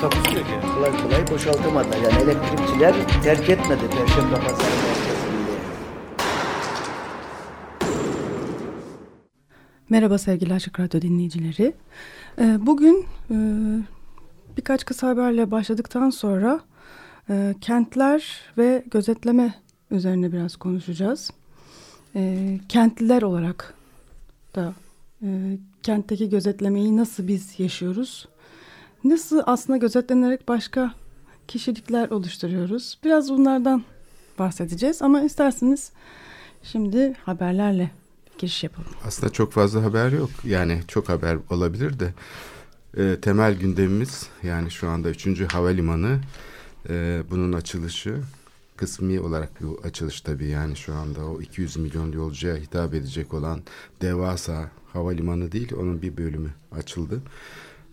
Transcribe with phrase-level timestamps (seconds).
[0.00, 0.52] Takusuyor ki.
[0.74, 1.96] kolay kolay boşaltamadılar.
[1.96, 5.36] Yani elektrikçiler terk etmedi Perşembe Pazarı merkezini.
[9.90, 11.74] Merhaba sevgili Açık Radyo dinleyicileri.
[12.38, 13.36] Ee, Bugün e,
[14.56, 16.60] birkaç kısa haberle başladıktan sonra
[17.30, 19.54] e, kentler ve gözetleme
[19.90, 21.30] üzerine biraz konuşacağız.
[22.14, 23.74] E, Kentliler olarak
[24.54, 24.72] da
[25.82, 28.28] kentteki gözetlemeyi nasıl biz yaşıyoruz?
[29.04, 30.94] Nasıl aslında gözetlenerek başka
[31.48, 32.98] kişilikler oluşturuyoruz?
[33.04, 33.84] Biraz bunlardan
[34.38, 35.90] bahsedeceğiz ama isterseniz
[36.62, 37.90] şimdi haberlerle
[38.38, 38.90] giriş yapalım.
[39.06, 40.30] Aslında çok fazla haber yok.
[40.44, 42.14] Yani çok haber olabilir de
[42.96, 45.52] e, temel gündemimiz yani şu anda 3.
[45.52, 46.20] havalimanı
[46.88, 48.20] e, bunun açılışı
[48.76, 53.60] kısmi olarak bu açılış tabii yani şu anda o 200 milyon yolcuya hitap edecek olan
[54.02, 57.22] devasa havalimanı değil onun bir bölümü açıldı.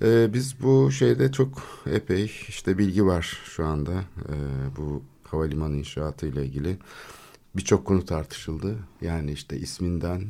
[0.01, 3.91] E, biz bu şeyde çok epey işte bilgi var şu anda
[4.29, 4.35] e,
[4.77, 6.77] bu havalimanı inşaatı ile ilgili
[7.55, 8.75] birçok konu tartışıldı.
[9.01, 10.21] Yani işte isminden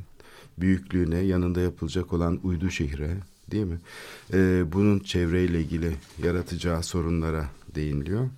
[0.58, 3.18] büyüklüğüne, yanında yapılacak olan uydu şehre
[3.52, 3.80] değil mi?
[4.34, 8.30] Ee, bunun çevreyle ilgili yaratacağı sorunlara değiniliyor.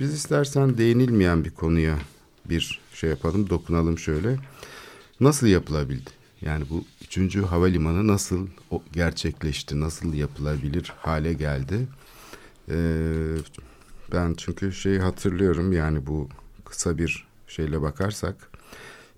[0.00, 1.98] Biz istersen değinilmeyen bir konuya
[2.44, 4.36] bir şey yapalım, dokunalım şöyle.
[5.20, 6.10] Nasıl yapılabildi?
[6.42, 8.46] Yani bu üçüncü havalimanı nasıl
[8.92, 11.86] gerçekleşti, nasıl yapılabilir hale geldi?
[12.68, 13.36] Ee,
[14.12, 16.28] ben çünkü şeyi hatırlıyorum yani bu
[16.64, 18.50] kısa bir şeyle bakarsak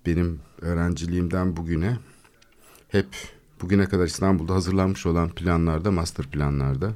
[0.06, 1.98] benim öğrenciliğimden bugüne
[2.88, 3.06] hep
[3.62, 6.92] bugüne kadar İstanbul'da hazırlanmış olan planlarda, master planlarda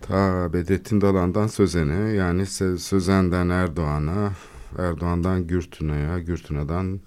[0.00, 2.46] ta Bedrettin Dalan'dan Sözen'e yani
[2.78, 4.32] Sözen'den Erdoğan'a,
[4.78, 7.00] Erdoğan'dan Gürtüna'ya, Gürtüna'dan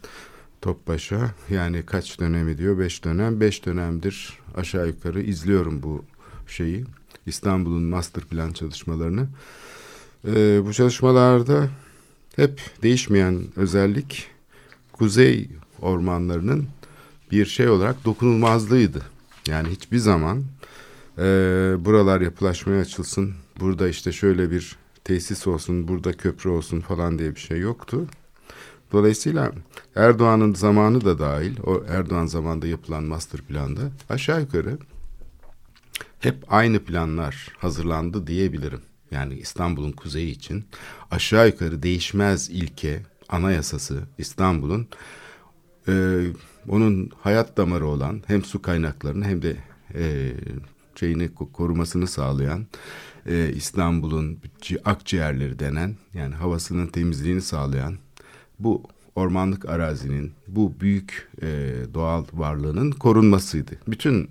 [0.67, 2.79] Topbaş'a yani kaç dönemi diyor?
[2.79, 3.39] Beş dönem.
[3.39, 6.05] Beş dönemdir aşağı yukarı izliyorum bu
[6.47, 6.85] şeyi.
[7.25, 9.27] İstanbul'un master plan çalışmalarını.
[10.27, 11.69] Ee, bu çalışmalarda
[12.35, 14.27] hep değişmeyen özellik
[14.93, 15.49] kuzey
[15.81, 16.67] ormanlarının
[17.31, 19.01] bir şey olarak dokunulmazlığıydı.
[19.47, 20.43] Yani hiçbir zaman
[21.17, 21.23] e,
[21.79, 27.39] buralar yapılaşmaya açılsın, burada işte şöyle bir tesis olsun, burada köprü olsun falan diye bir
[27.39, 28.07] şey yoktu.
[28.91, 29.51] Dolayısıyla
[29.95, 34.77] Erdoğan'ın zamanı da dahil, o Erdoğan zamanında yapılan master planda aşağı yukarı
[36.19, 38.81] hep aynı planlar hazırlandı diyebilirim.
[39.11, 40.65] Yani İstanbul'un kuzeyi için
[41.11, 44.87] aşağı yukarı değişmez ilke, anayasası İstanbul'un
[45.87, 46.23] e,
[46.67, 49.57] onun hayat damarı olan hem su kaynaklarını hem de
[49.93, 50.33] e,
[50.95, 52.67] şeyini ko- korumasını sağlayan
[53.25, 57.97] e, İstanbul'un ci- akciğerleri denen yani havasının temizliğini sağlayan
[58.59, 58.83] bu
[59.15, 61.47] ormanlık arazinin bu büyük e,
[61.93, 63.71] doğal varlığının korunmasıydı.
[63.87, 64.29] Bütün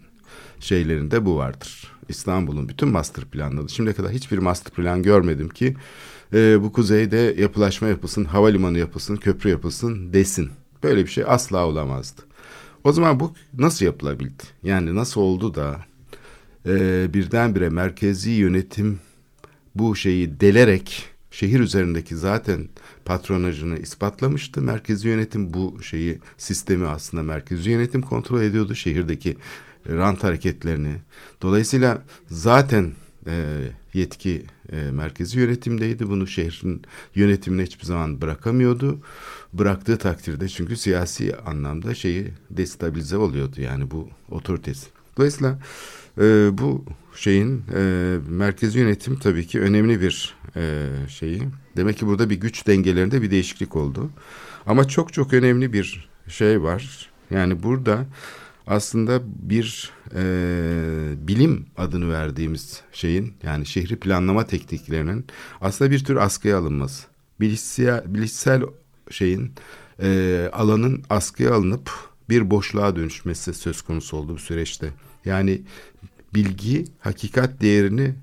[0.60, 1.92] şeylerinde bu vardır.
[2.08, 3.68] İstanbul'un bütün master planları.
[3.68, 5.76] Şimdiye kadar hiçbir master plan görmedim ki
[6.32, 10.50] e, bu kuzeyde yapılaşma yapılsın, havalimanı yapılsın, köprü yapılsın desin.
[10.82, 12.22] Böyle bir şey asla olamazdı.
[12.84, 14.42] O zaman bu nasıl yapılabildi?
[14.62, 15.76] Yani nasıl oldu da
[16.66, 19.00] e, birdenbire merkezi yönetim
[19.74, 21.04] bu şeyi delerek
[21.36, 22.68] şehir üzerindeki zaten
[23.04, 24.62] patronajını ispatlamıştı.
[24.62, 29.36] Merkezi yönetim bu şeyi sistemi aslında merkezi yönetim kontrol ediyordu şehirdeki
[29.88, 30.96] rant hareketlerini.
[31.42, 32.92] Dolayısıyla zaten
[33.26, 33.58] e,
[33.94, 34.42] yetki
[34.72, 36.08] e, merkezi yönetimdeydi.
[36.08, 36.82] Bunu şehrin
[37.14, 39.00] yönetimine hiçbir zaman bırakamıyordu.
[39.52, 44.86] Bıraktığı takdirde çünkü siyasi anlamda şeyi destabilize oluyordu yani bu otoritesi.
[45.16, 45.58] Dolayısıyla
[46.18, 46.84] e, bu
[47.16, 51.42] şeyin e, merkezi yönetim tabii ki önemli bir e, şeyi.
[51.76, 54.10] Demek ki burada bir güç dengelerinde bir değişiklik oldu.
[54.66, 57.10] Ama çok çok önemli bir şey var.
[57.30, 58.06] Yani burada
[58.66, 60.22] aslında bir e,
[61.28, 65.26] bilim adını verdiğimiz şeyin yani şehri planlama tekniklerinin
[65.60, 67.06] aslında bir tür askıya alınması.
[67.40, 68.62] Bilişsel, bilişsel
[69.10, 69.52] şeyin
[70.02, 71.90] e, alanın askıya alınıp
[72.28, 74.90] bir boşluğa dönüşmesi söz konusu oldu bu süreçte.
[75.24, 75.62] Yani
[76.34, 78.14] bilgi hakikat değerini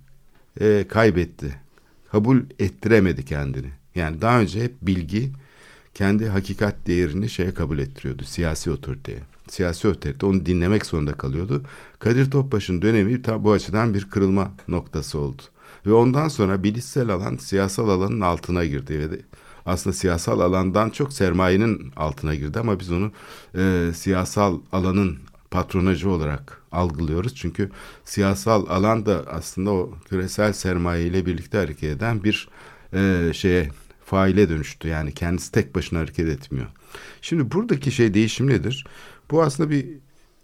[0.61, 1.62] e, kaybetti.
[2.13, 3.69] Kabul ettiremedi kendini.
[3.95, 5.31] Yani daha önce hep bilgi
[5.93, 9.19] kendi hakikat değerini şeye kabul ettiriyordu siyasi otoriteye.
[9.47, 11.63] Siyasi otorite onu dinlemek zorunda kalıyordu.
[11.99, 15.41] Kadir Topbaş'ın dönemi tam bu açıdan bir kırılma noktası oldu.
[15.85, 19.19] Ve ondan sonra bilişsel alan siyasal alanın altına girdi ve
[19.65, 23.11] aslında siyasal alandan çok sermayenin altına girdi ama biz onu
[23.55, 25.17] e, siyasal alanın
[25.53, 27.35] patronajı olarak algılıyoruz.
[27.35, 27.69] Çünkü
[28.05, 32.47] siyasal alan da aslında o küresel sermaye ile birlikte hareket eden bir
[32.93, 33.69] e, şeye
[34.05, 34.87] faile dönüştü.
[34.87, 36.67] Yani kendisi tek başına hareket etmiyor.
[37.21, 38.85] Şimdi buradaki şey değişim nedir?
[39.31, 39.85] Bu aslında bir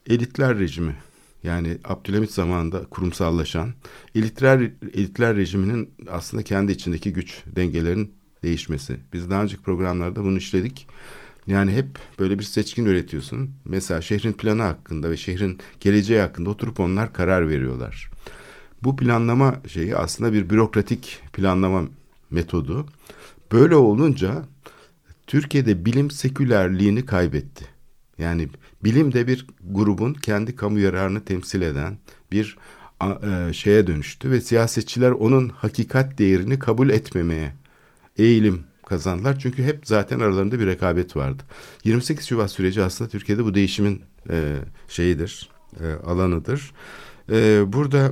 [0.09, 0.95] elitler rejimi.
[1.43, 3.73] Yani Abdülhamit zamanında kurumsallaşan
[4.15, 8.13] elitler elitler rejiminin aslında kendi içindeki güç dengelerin
[8.43, 8.97] değişmesi.
[9.13, 10.87] Biz daha önceki programlarda bunu işledik.
[11.47, 11.87] Yani hep
[12.19, 13.49] böyle bir seçkin üretiyorsun.
[13.65, 18.09] Mesela şehrin planı hakkında ve şehrin geleceği hakkında oturup onlar karar veriyorlar.
[18.83, 21.83] Bu planlama şeyi aslında bir bürokratik planlama
[22.31, 22.85] metodu.
[23.51, 24.45] Böyle olunca
[25.27, 27.65] Türkiye'de bilim sekülerliğini kaybetti.
[28.17, 28.49] Yani
[28.83, 31.97] bilim de bir grubun kendi kamu yararını temsil eden
[32.31, 32.57] bir
[33.01, 37.53] e, şeye dönüştü ve siyasetçiler onun hakikat değerini kabul etmemeye
[38.17, 39.39] eğilim kazandılar.
[39.39, 41.43] Çünkü hep zaten aralarında bir rekabet vardı.
[41.83, 44.55] 28 Şubat süreci aslında Türkiye'de bu değişimin e,
[44.87, 45.49] şeyidir,
[45.79, 46.71] e, alanıdır.
[47.31, 48.11] E, burada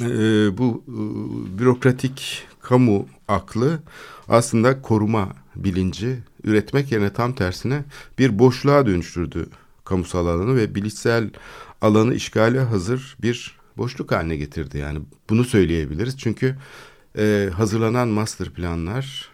[0.00, 0.08] e,
[0.58, 3.78] bu e, bürokratik kamu aklı
[4.28, 7.84] aslında koruma bilinci üretmek yerine tam tersine
[8.18, 9.46] bir boşluğa dönüştürdü
[9.84, 11.30] kamusal alanı ve bilişsel
[11.80, 14.78] alanı işgale hazır bir boşluk haline getirdi.
[14.78, 15.00] Yani
[15.30, 16.18] bunu söyleyebiliriz.
[16.18, 16.56] Çünkü
[17.18, 19.28] e, hazırlanan master planlar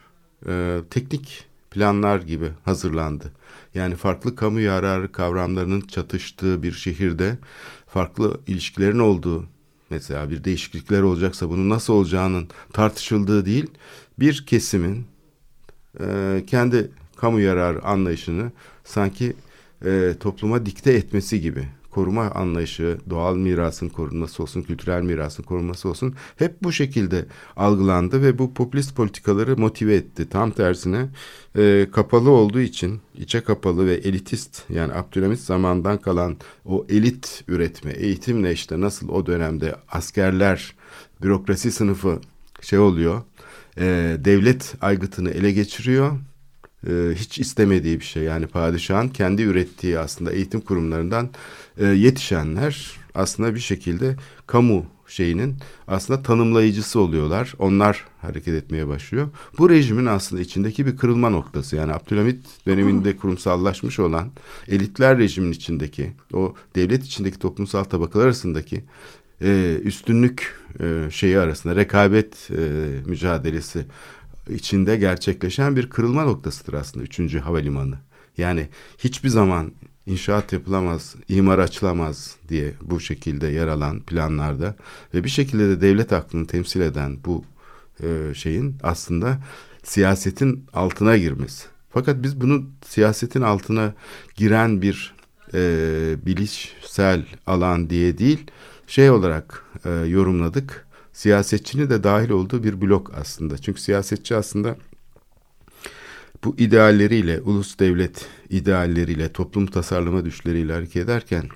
[0.49, 3.32] e, teknik planlar gibi hazırlandı.
[3.75, 7.38] Yani farklı kamu yararı kavramlarının çatıştığı bir şehirde
[7.87, 9.46] farklı ilişkilerin olduğu
[9.91, 13.67] mesela bir değişiklikler olacaksa bunun nasıl olacağının tartışıldığı değil
[14.19, 15.06] bir kesimin
[16.00, 18.52] e, kendi kamu yararı anlayışını
[18.85, 19.37] sanki
[19.85, 26.14] e, topluma dikte etmesi gibi koruma anlayışı, doğal mirasın korunması olsun, kültürel mirasın korunması olsun
[26.37, 27.26] hep bu şekilde
[27.56, 30.29] algılandı ve bu popülist politikaları motive etti.
[30.29, 31.06] Tam tersine
[31.58, 37.91] e, kapalı olduğu için içe kapalı ve elitist yani Abdülhamit zamandan kalan o elit üretme,
[37.93, 40.75] eğitimle işte nasıl o dönemde askerler,
[41.23, 42.20] bürokrasi sınıfı
[42.61, 43.23] şey oluyor,
[43.79, 46.12] e, devlet aygıtını ele geçiriyor
[46.87, 48.23] e, hiç istemediği bir şey.
[48.23, 51.31] Yani padişahın kendi ürettiği aslında eğitim kurumlarından
[51.79, 54.17] e, yetişenler aslında bir şekilde
[54.47, 55.57] kamu şeyinin
[55.89, 57.55] aslında tanımlayıcısı oluyorlar.
[57.59, 59.29] Onlar hareket etmeye başlıyor.
[59.59, 61.77] Bu rejimin aslında içindeki bir kırılma noktası.
[61.77, 64.31] Yani Abdülhamit döneminde kurumsallaşmış olan
[64.69, 68.85] elitler rejimin içindeki o devlet içindeki toplumsal tabakalar arasındaki
[69.43, 72.63] e, üstünlük e, şeyi arasında rekabet e,
[73.07, 73.87] mücadelesi
[74.49, 77.35] içinde gerçekleşen bir kırılma noktasıdır aslında 3.
[77.35, 77.99] havalimanı.
[78.38, 78.69] Yani
[78.99, 79.73] hiçbir zaman
[80.06, 84.76] inşaat yapılamaz, imar açılamaz diye bu şekilde yer alan planlarda
[85.14, 87.44] ve bir şekilde de devlet aklını temsil eden bu
[88.02, 89.38] e, şeyin aslında
[89.82, 91.67] siyasetin altına girmesi.
[91.91, 93.94] Fakat biz bunu siyasetin altına
[94.37, 95.14] giren bir
[95.55, 95.61] e,
[96.26, 98.50] bilişsel alan diye değil
[98.87, 103.59] şey olarak e, yorumladık siyasetçinin de dahil olduğu bir blok aslında.
[103.59, 104.77] Çünkü siyasetçi aslında
[106.45, 111.49] bu idealleriyle, ulus devlet idealleriyle, toplum tasarlama düşleriyle hareket ederken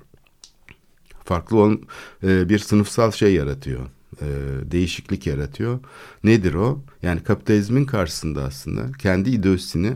[1.23, 1.81] farklı olan
[2.23, 3.81] e, bir sınıfsal şey yaratıyor.
[4.21, 4.27] E,
[4.71, 5.79] değişiklik yaratıyor.
[6.23, 6.81] Nedir o?
[7.03, 9.93] Yani kapitalizmin karşısında aslında kendi ideolojisini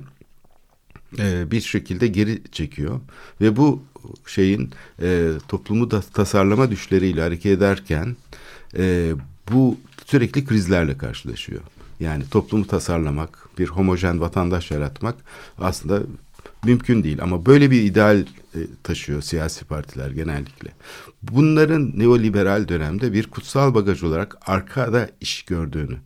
[1.20, 3.00] e, bir şekilde geri çekiyor
[3.42, 3.84] ve bu
[4.28, 8.16] şeyin e, toplumu da tasarlama düşleriyle hareket ederken
[8.78, 9.14] e,
[9.52, 11.62] bu sürekli krizlerle karşılaşıyor.
[12.00, 15.16] Yani toplumu tasarlamak, bir homojen vatandaş yaratmak
[15.58, 16.02] aslında
[16.64, 17.22] mümkün değil.
[17.22, 18.18] Ama böyle bir ideal
[18.56, 20.72] e, taşıyor siyasi partiler genellikle.
[21.22, 25.98] Bunların neoliberal dönemde bir kutsal bagaj olarak arkada iş gördüğünü,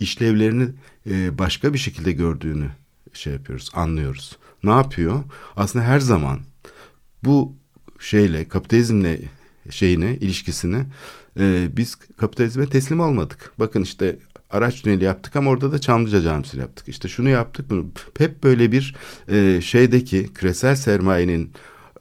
[0.00, 0.68] işlevlerini
[1.10, 2.70] e, başka bir şekilde gördüğünü
[3.12, 4.36] şey yapıyoruz, anlıyoruz.
[4.64, 5.24] Ne yapıyor?
[5.56, 6.40] Aslında her zaman
[7.24, 7.54] bu
[7.98, 9.20] şeyle, kapitalizmle
[9.70, 10.84] şeyini, ilişkisini
[11.40, 13.52] e, biz kapitalizme teslim olmadık.
[13.58, 14.18] Bakın işte
[14.50, 16.88] araç tüneli yaptık ama orada da Çamlıca Camisi yaptık.
[16.88, 17.86] İşte şunu yaptık bunu.
[18.18, 18.94] Hep böyle bir
[19.28, 21.50] e, şeydeki küresel sermayenin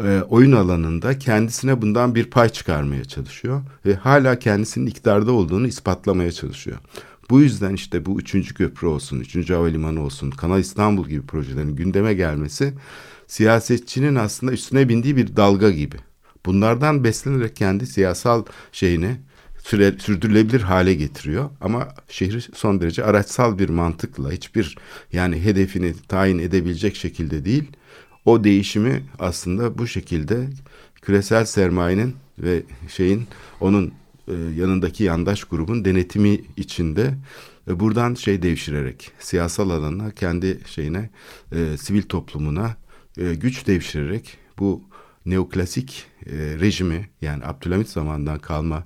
[0.04, 3.62] e, oyun alanında kendisine bundan bir pay çıkarmaya çalışıyor.
[3.86, 6.78] Ve hala kendisinin iktidarda olduğunu ispatlamaya çalışıyor.
[7.30, 12.14] Bu yüzden işte bu üçüncü köprü olsun, üçüncü havalimanı olsun, Kanal İstanbul gibi projelerin gündeme
[12.14, 12.74] gelmesi
[13.28, 15.96] siyasetçinin aslında üstüne bindiği bir dalga gibi.
[16.46, 19.18] Bunlardan beslenerek kendi siyasal şeyini
[19.64, 21.50] süre, sürdürülebilir hale getiriyor.
[21.62, 24.78] Ama şehri son derece araçsal bir mantıkla hiçbir
[25.14, 27.64] yani hedefini tayin edebilecek şekilde değil.
[28.26, 30.50] O değişimi aslında bu şekilde
[31.02, 33.28] küresel sermayenin ve şeyin
[33.60, 33.94] onun
[34.28, 37.14] e, yanındaki yandaş grubun denetimi içinde
[37.68, 41.10] e, buradan şey devşirerek siyasal alana kendi şeyine
[41.52, 42.76] e, sivil toplumuna
[43.18, 44.82] e, güç devşirerek bu
[45.26, 48.84] neoklasik e, rejimi yani Abdülhamit zamanından kalma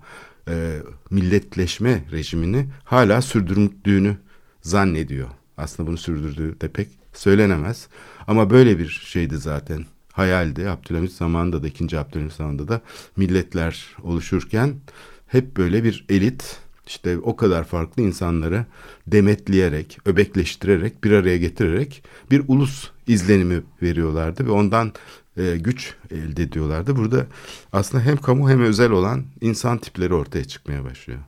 [0.47, 0.77] e,
[1.09, 4.17] milletleşme rejimini hala sürdürdüğünü
[4.61, 5.29] zannediyor.
[5.57, 7.87] Aslında bunu sürdürdüğü de pek söylenemez.
[8.27, 9.85] Ama böyle bir şeydi zaten.
[10.11, 10.69] Hayaldi.
[10.69, 12.81] Abdülhamit zamanında da ikinci Abdülhamit zamanında da
[13.17, 14.75] milletler oluşurken
[15.27, 18.65] hep böyle bir elit işte o kadar farklı insanları
[19.07, 24.93] demetleyerek, öbekleştirerek, bir araya getirerek bir ulus izlenimi veriyorlardı ve ondan
[25.37, 26.95] e, güç elde ediyorlardı.
[26.95, 27.25] Burada
[27.73, 31.19] aslında hem kamu hem özel olan insan tipleri ortaya çıkmaya başlıyor.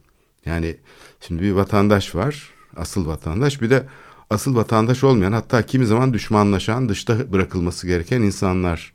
[0.45, 0.77] Yani
[1.21, 3.87] şimdi bir vatandaş var, asıl vatandaş bir de
[4.29, 8.93] asıl vatandaş olmayan hatta kimi zaman düşmanlaşan dışta bırakılması gereken insanlar.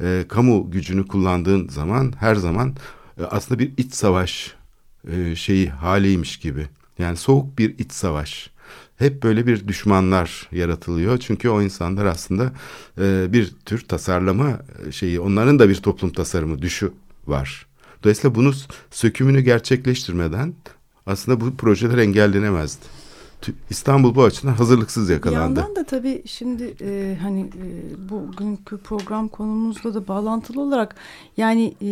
[0.00, 2.76] E, kamu gücünü kullandığın zaman her zaman
[3.18, 4.54] e, aslında bir iç savaş
[5.08, 6.68] e, şeyi haliymiş gibi.
[6.98, 8.50] Yani soğuk bir iç savaş.
[9.02, 11.18] Hep böyle bir düşmanlar yaratılıyor.
[11.18, 12.52] Çünkü o insanlar aslında
[13.00, 14.58] e, bir tür tasarlama
[14.90, 16.92] şeyi, onların da bir toplum tasarımı düşü
[17.26, 17.66] var.
[18.02, 18.52] Dolayısıyla bunu
[18.90, 20.54] sökümünü gerçekleştirmeden
[21.06, 22.84] aslında bu projeler engellenemezdi.
[23.70, 25.56] İstanbul bu açıdan hazırlıksız yakalandı.
[25.56, 27.66] Bir yandan da tabii şimdi e, hani e,
[28.10, 30.94] bugünkü program konumuzla da bağlantılı olarak
[31.36, 31.90] yani e,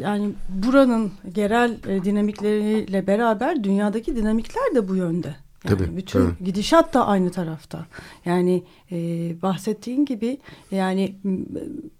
[0.00, 5.36] yani buranın yerel e, dinamikleriyle beraber dünyadaki dinamikler de bu yönde.
[5.64, 6.44] Yani tabii, bütün tabii.
[6.44, 7.86] gidişat da aynı tarafta.
[8.24, 8.96] Yani e,
[9.42, 10.38] bahsettiğin gibi
[10.70, 11.16] yani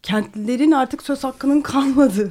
[0.03, 2.31] kentlilerin artık söz hakkının kalmadığı.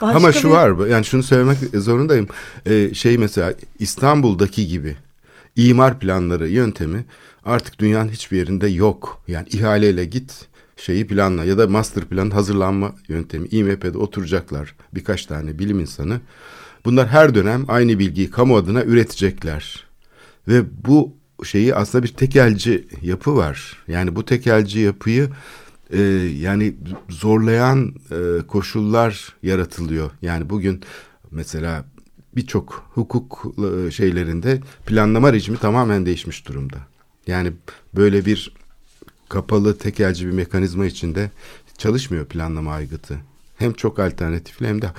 [0.00, 0.52] Başka Ama şu bir...
[0.54, 2.28] var yani şunu söylemek zorundayım.
[2.66, 4.96] Ee, şey mesela İstanbul'daki gibi
[5.56, 7.04] imar planları yöntemi
[7.44, 9.22] artık dünyanın hiçbir yerinde yok.
[9.28, 10.47] Yani ihaleyle git
[10.78, 16.20] şeyi planla ya da master plan hazırlanma yöntemi İMP'de oturacaklar birkaç tane bilim insanı.
[16.84, 19.86] Bunlar her dönem aynı bilgiyi kamu adına üretecekler.
[20.48, 23.84] Ve bu şeyi aslında bir tekelci yapı var.
[23.88, 25.28] Yani bu tekelci yapıyı
[25.90, 26.00] e,
[26.38, 26.74] yani
[27.08, 30.10] zorlayan e, koşullar yaratılıyor.
[30.22, 30.82] Yani bugün
[31.30, 31.84] mesela
[32.36, 36.76] birçok hukuk e, şeylerinde planlama rejimi tamamen değişmiş durumda.
[37.26, 37.52] Yani
[37.96, 38.52] böyle bir
[39.28, 41.30] kapalı tekelci bir mekanizma içinde
[41.78, 43.16] çalışmıyor planlama aygıtı.
[43.56, 44.90] Hem çok alternatifli hem de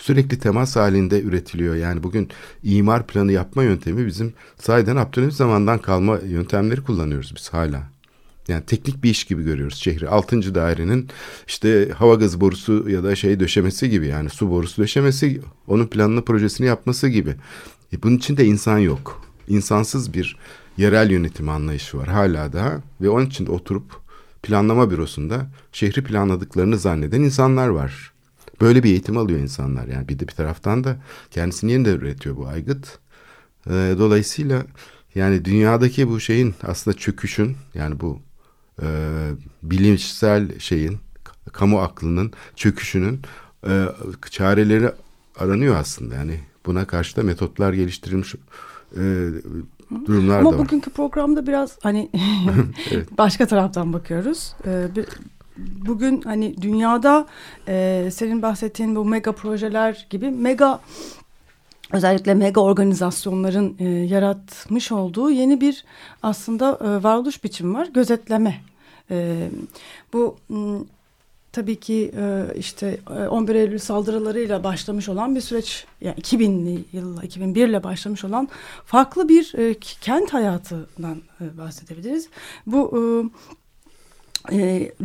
[0.00, 1.74] sürekli temas halinde üretiliyor.
[1.74, 2.28] Yani bugün
[2.62, 7.82] imar planı yapma yöntemi bizim sayeden Abdülhamit zamandan kalma yöntemleri kullanıyoruz biz hala.
[8.48, 10.08] Yani teknik bir iş gibi görüyoruz şehri.
[10.08, 11.08] Altıncı dairenin
[11.46, 16.24] işte hava gazı borusu ya da şey döşemesi gibi yani su borusu döşemesi onun planını
[16.24, 17.34] projesini yapması gibi.
[17.92, 19.22] E bunun için de insan yok.
[19.48, 20.36] İnsansız bir
[20.78, 23.92] yerel yönetim anlayışı var hala daha ve onun için de oturup
[24.42, 28.12] planlama bürosunda şehri planladıklarını zanneden insanlar var.
[28.60, 30.96] Böyle bir eğitim alıyor insanlar yani bir de bir taraftan da
[31.30, 32.98] kendisini yeniden üretiyor bu aygıt.
[33.66, 34.66] Ee, dolayısıyla
[35.14, 38.20] yani dünyadaki bu şeyin aslında çöküşün yani bu
[38.82, 38.86] e,
[39.62, 40.98] bilimsel şeyin
[41.52, 43.20] kamu aklının çöküşünün
[43.68, 43.84] e,
[44.30, 44.90] çareleri
[45.36, 48.34] aranıyor aslında yani buna karşı da metotlar geliştirilmiş
[48.96, 49.28] e,
[50.06, 50.64] durumlar Ama da var.
[50.64, 52.08] bugünkü programda biraz hani
[52.92, 53.18] evet.
[53.18, 54.54] başka taraftan bakıyoruz.
[54.66, 55.06] Ee, bir,
[55.86, 57.26] bugün hani dünyada
[57.68, 60.80] e, senin bahsettiğin bu mega projeler gibi mega
[61.92, 65.84] özellikle mega organizasyonların e, yaratmış olduğu yeni bir
[66.22, 67.86] aslında e, varoluş biçimi var.
[67.94, 68.60] Gözetleme.
[69.10, 69.48] E,
[70.12, 70.36] bu
[71.58, 73.00] tabii ki e, işte
[73.30, 78.48] 11 e, Eylül saldırılarıyla başlamış olan bir süreç yani 2000'li yılla 2001 ile başlamış olan
[78.84, 81.22] farklı bir e, kent hayatından
[81.58, 82.28] bahsedebiliriz.
[82.66, 82.90] Bu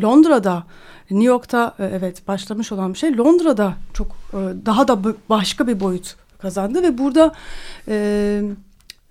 [0.04, 0.64] Londra'da
[1.12, 4.08] New York'ta evet başlamış olan bir şey Londra'da çok
[4.66, 7.34] daha da başka bir boyut kazandı ve burada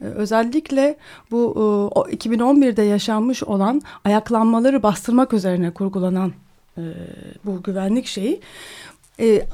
[0.01, 0.97] özellikle
[1.31, 1.55] bu
[1.97, 6.33] 2011'de yaşanmış olan ayaklanmaları bastırmak üzerine kurgulanan
[6.79, 6.83] e,
[7.45, 8.41] bu güvenlik şeyi
[9.21, 9.47] e,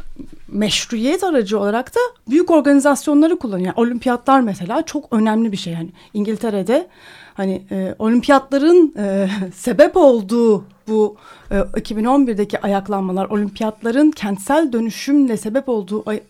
[0.48, 3.66] meşruiyet aracı olarak da büyük organizasyonları kullanıyor.
[3.66, 5.72] Yani olimpiyatlar mesela çok önemli bir şey.
[5.72, 6.88] Yani İngiltere'de
[7.34, 11.16] hani e, olimpiyatların e, sebep olduğu bu
[11.50, 16.20] e, 2011'deki ayaklanmalar, olimpiyatların kentsel dönüşümle sebep olduğu ay,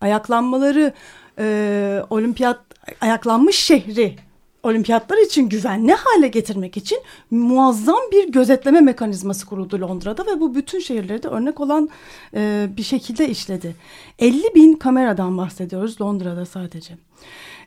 [0.00, 0.92] ayaklanmaları
[1.38, 2.60] e, olimpiyat
[3.00, 4.16] ayaklanmış şehri
[4.62, 6.98] olimpiyatlar için güvenli hale getirmek için
[7.30, 11.88] muazzam bir gözetleme mekanizması kuruldu Londra'da ve bu bütün şehirleri de örnek olan
[12.34, 13.76] e, bir şekilde işledi.
[14.18, 16.94] 50 bin kameradan bahsediyoruz Londra'da sadece.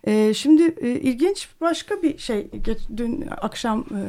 [0.04, 2.48] E, şimdi e, ilginç başka bir şey
[2.98, 4.02] dün akşam e,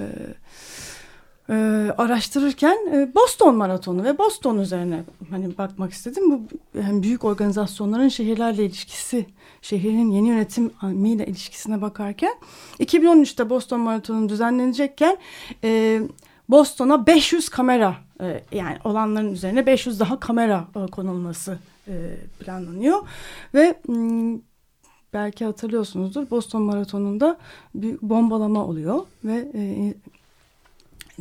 [1.48, 1.54] e,
[1.98, 6.30] araştırırken e, Boston Maratonu ve Boston üzerine hani bakmak istedim.
[6.30, 6.40] Bu
[6.78, 9.26] yani büyük organizasyonların şehirlerle ilişkisi,
[9.62, 12.34] şehrin yeni yönetimiyle ilişkisine bakarken
[12.80, 15.16] 2013'te Boston Maratonu düzenlenecekken
[15.64, 16.00] e,
[16.48, 21.58] Boston'a 500 kamera e, yani olanların üzerine 500 daha kamera e, konulması
[21.88, 22.98] e, planlanıyor
[23.54, 24.38] ve m,
[25.12, 27.38] belki hatırlıyorsunuzdur Boston Maratonu'nda
[27.74, 29.94] bir bombalama oluyor ve e,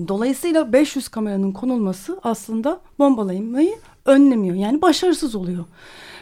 [0.08, 5.66] dolayısıyla 500 kameranın konulması aslında bombalaymayı önlemiyor yani başarısız oluyor.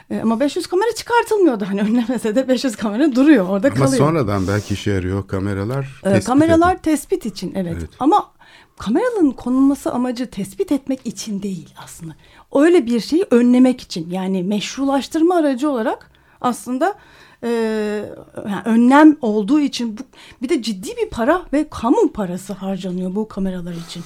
[0.09, 3.97] E, ama 500 kamera çıkartılmıyordu hani önlemese de 500 kamera duruyor orada Ama kalıyor.
[3.97, 6.01] sonradan belki işe yarıyor kameralar.
[6.03, 6.81] Ee, tespit kameralar edin.
[6.81, 7.75] tespit için evet.
[7.79, 7.89] Evet.
[7.99, 8.31] Ama
[8.77, 12.15] kameraların konulması amacı tespit etmek için değil aslında.
[12.55, 16.11] Öyle bir şeyi önlemek için yani meşrulaştırma aracı olarak
[16.41, 16.93] aslında
[17.43, 17.49] e,
[18.35, 20.01] yani önlem olduğu için bu,
[20.41, 24.03] bir de ciddi bir para ve kamu parası harcanıyor bu kameralar için.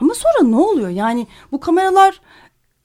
[0.00, 0.88] Ama sonra ne oluyor?
[0.88, 2.20] Yani bu kameralar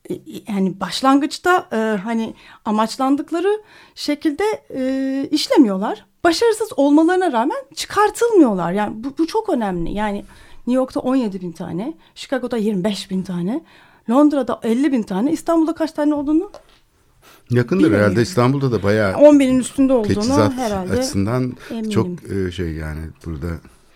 [0.10, 0.14] e,
[0.48, 2.34] yani başlangıçta e, hani
[2.66, 3.62] amaçlandıkları
[3.96, 4.44] şekilde
[4.76, 6.06] e, işlemiyorlar.
[6.24, 8.72] Başarısız olmalarına rağmen çıkartılmıyorlar.
[8.72, 9.94] Yani bu, bu çok önemli.
[9.94, 10.26] Yani
[10.68, 13.62] New York'ta 17 bin tane, Chicago'da 25 bin tane,
[14.10, 16.52] Londra'da 50 bin tane, İstanbul'da kaç tane olduğunu
[17.52, 18.06] Yakındır Bilmiyorum.
[18.06, 20.92] herhalde İstanbul'da da bayağı 10 binin üstünde olduğunu teçhizat herhalde.
[20.94, 21.90] açısından eminim.
[21.90, 23.48] çok e, şey yani burada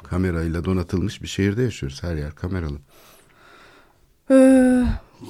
[0.04, 2.04] kamerayla donatılmış bir şehirde yaşıyoruz.
[2.04, 2.78] Her yer kameralı.
[4.32, 4.84] Ee,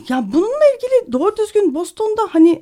[0.10, 2.62] ya bununla ilgili doğru düzgün Boston'da hani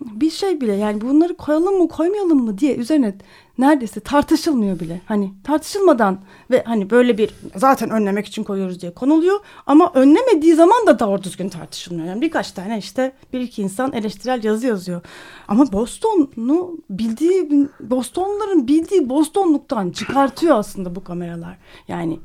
[0.00, 3.14] bir şey bile yani bunları koyalım mı koymayalım mı diye üzerine
[3.58, 5.00] neredeyse tartışılmıyor bile.
[5.06, 6.18] Hani tartışılmadan
[6.50, 11.22] ve hani böyle bir zaten önlemek için koyuyoruz diye konuluyor ama önlemediği zaman da doğru
[11.22, 12.08] düzgün tartışılmıyor.
[12.08, 15.00] Yani birkaç tane işte bir iki insan eleştirel yazı yazıyor.
[15.48, 21.58] Ama Boston'u bildiği Bostonluların bildiği Bostonluktan çıkartıyor aslında bu kameralar.
[21.88, 22.18] Yani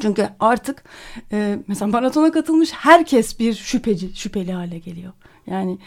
[0.00, 0.84] çünkü artık
[1.32, 5.12] e, mesela maratona katılmış herkes bir şüpheci, şüpheli hale geliyor.
[5.46, 5.78] Yani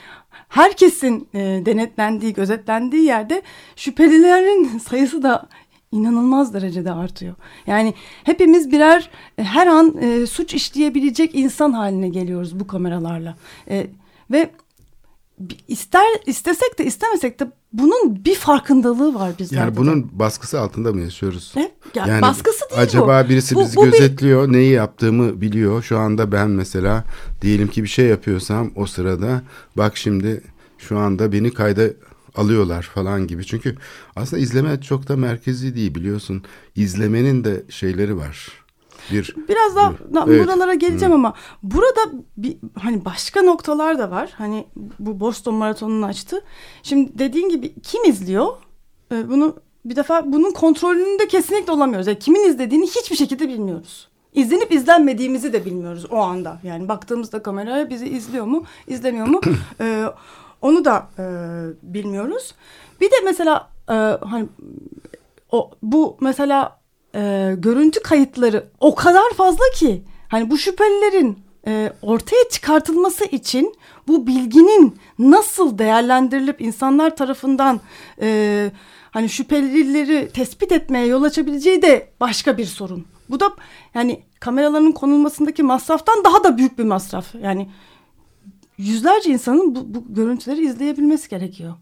[0.50, 3.42] herkesin e, denetlendiği, gözetlendiği yerde
[3.76, 5.50] şüphelilerin sayısı da
[5.92, 7.36] inanılmaz derecede artıyor.
[7.68, 13.36] Yani hepimiz birer e, her an e, suç işleyebilecek insan haline geliyoruz bu kameralarla.
[13.70, 13.88] E,
[14.32, 14.50] ve
[15.68, 19.62] ister istesek de istemesek de bunun bir farkındalığı var bizlerde.
[19.62, 19.78] Yani de.
[19.78, 21.54] bunun baskısı altında mı yaşıyoruz?
[21.56, 21.72] Ne?
[21.96, 23.30] Ya yani baskısı değil acaba bu.
[23.30, 25.84] birisi Bu- bizi bu bir- gözetliyor, neyi yaptığımı biliyor.
[25.84, 27.04] Şu anda ben mesela
[27.42, 29.42] diyelim ki bir şey yapıyorsam o sırada
[29.78, 30.42] bak şimdi
[30.78, 31.84] şu anda beni kayda
[32.36, 33.46] alıyorlar falan gibi.
[33.46, 33.76] Çünkü
[34.16, 36.44] aslında izleme çok da merkezi değil biliyorsun.
[36.76, 38.48] İzlemenin de şeyleri var.
[39.12, 40.46] Bir Biraz daha da Evet.
[40.48, 42.00] buralara geleceğim ama burada
[42.38, 44.34] bir hani başka noktalar da var.
[44.38, 44.66] Hani
[45.00, 46.44] bu Boston Maratonu'nu açtı.
[46.84, 48.48] Şimdi dediğin gibi kim izliyor?
[49.12, 52.08] Ee, bunu bir defa bunun kontrolünde kesinlikle olamıyoruz.
[52.08, 54.08] Yani kimin izlediğini hiçbir şekilde bilmiyoruz.
[54.34, 56.60] İzlenip izlenmediğimizi de bilmiyoruz o anda.
[56.64, 59.42] Yani baktığımızda kameraya bizi izliyor mu, izlemiyor mu?
[59.80, 60.06] Ee,
[60.62, 61.24] onu da e,
[61.84, 62.54] bilmiyoruz.
[63.02, 63.94] Bir de mesela e,
[64.26, 64.46] hani
[65.52, 66.80] o bu mesela
[67.16, 73.76] e, görüntü kayıtları o kadar fazla ki hani bu şüphelilerin e, ortaya çıkartılması için
[74.08, 77.82] bu bilginin nasıl değerlendirilip insanlar tarafından
[78.22, 78.72] e,
[79.12, 83.06] hani şüphelileri tespit etmeye yol açabileceği de başka bir sorun.
[83.30, 83.52] Bu da
[83.94, 87.36] yani kameraların konulmasındaki masraftan daha da büyük bir masraf.
[87.42, 87.70] Yani
[88.78, 91.74] yüzlerce insanın bu, bu görüntüleri izleyebilmesi gerekiyor.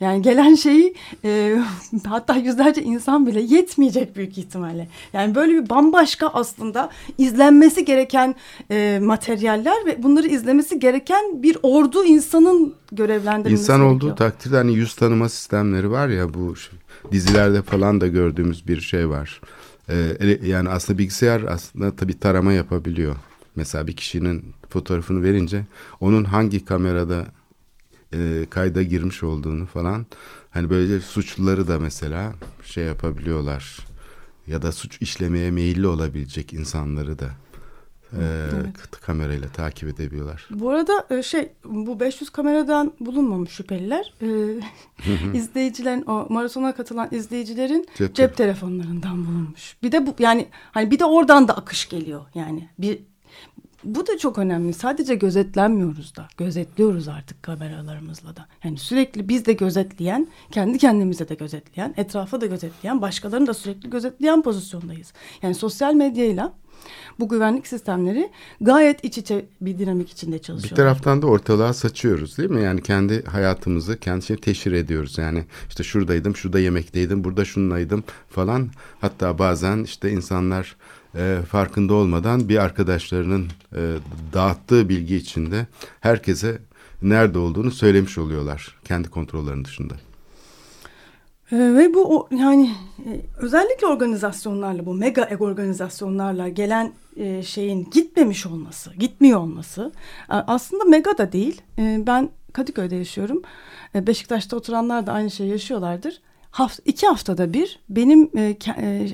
[0.00, 1.58] Yani gelen şeyi e,
[2.06, 4.88] hatta yüzlerce insan bile yetmeyecek büyük ihtimalle.
[5.12, 8.34] Yani böyle bir bambaşka aslında izlenmesi gereken
[8.70, 13.96] e, materyaller ve bunları izlemesi gereken bir ordu insanın görevlendirilmesi İnsan gerekiyor.
[13.96, 16.54] olduğu takdirde hani yüz tanıma sistemleri var ya bu
[17.12, 19.40] dizilerde falan da gördüğümüz bir şey var.
[19.90, 23.16] Ee, yani aslında bilgisayar aslında tabii tarama yapabiliyor.
[23.56, 25.64] Mesela bir kişinin fotoğrafını verince
[26.00, 27.26] onun hangi kamerada
[28.14, 30.06] e, kayda girmiş olduğunu falan
[30.50, 33.78] hani böyle suçluları da mesela şey yapabiliyorlar
[34.46, 37.30] ya da suç işlemeye meyilli olabilecek insanları da
[38.12, 38.20] e,
[38.74, 40.48] k- kamerayla takip edebiliyorlar.
[40.50, 44.14] Bu arada e, şey bu 500 kameradan bulunmamış şüpheliler.
[44.22, 44.28] E,
[45.38, 49.76] izleyicilerin o maratona katılan izleyicilerin Cep cep, telefonlarından bulunmuş.
[49.82, 52.68] Bir de bu yani hani bir de oradan da akış geliyor yani.
[52.78, 52.98] Bir
[53.84, 54.72] bu da çok önemli.
[54.72, 56.28] Sadece gözetlenmiyoruz da.
[56.36, 58.46] Gözetliyoruz artık kameralarımızla da.
[58.64, 63.90] Yani sürekli biz de gözetleyen, kendi kendimize de gözetleyen, etrafa da gözetleyen, başkalarını da sürekli
[63.90, 65.12] gözetleyen pozisyondayız.
[65.42, 66.52] Yani sosyal medyayla
[67.20, 70.76] bu güvenlik sistemleri gayet iç içe bir dinamik içinde Bir çalışıyor.
[70.76, 72.62] taraftan da ortalığa saçıyoruz değil mi?
[72.62, 75.18] Yani kendi hayatımızı kendi teşhir ediyoruz.
[75.18, 78.68] Yani işte şuradaydım, şurada yemekteydim, burada şunlaydım falan.
[79.00, 80.76] Hatta bazen işte insanlar
[81.18, 83.80] e, farkında olmadan bir arkadaşlarının e,
[84.32, 85.66] dağıttığı bilgi içinde
[86.00, 86.58] herkese
[87.02, 89.94] nerede olduğunu söylemiş oluyorlar kendi kontrollerinin dışında.
[91.52, 98.46] Ee, ve bu o, yani e, özellikle organizasyonlarla bu mega organizasyonlarla gelen e, şeyin gitmemiş
[98.46, 99.92] olması, gitmiyor olması
[100.28, 101.62] aslında mega da değil.
[101.78, 103.42] E, ben Kadıköy'de yaşıyorum.
[103.94, 106.20] E, Beşiktaş'ta oturanlar da aynı şeyi yaşıyorlardır.
[106.50, 109.08] Haft iki haftada bir benim e, e,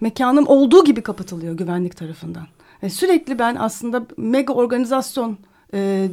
[0.00, 2.46] mekanım olduğu gibi kapatılıyor güvenlik tarafından.
[2.82, 5.38] E, sürekli ben aslında mega organizasyon
[5.74, 6.08] e,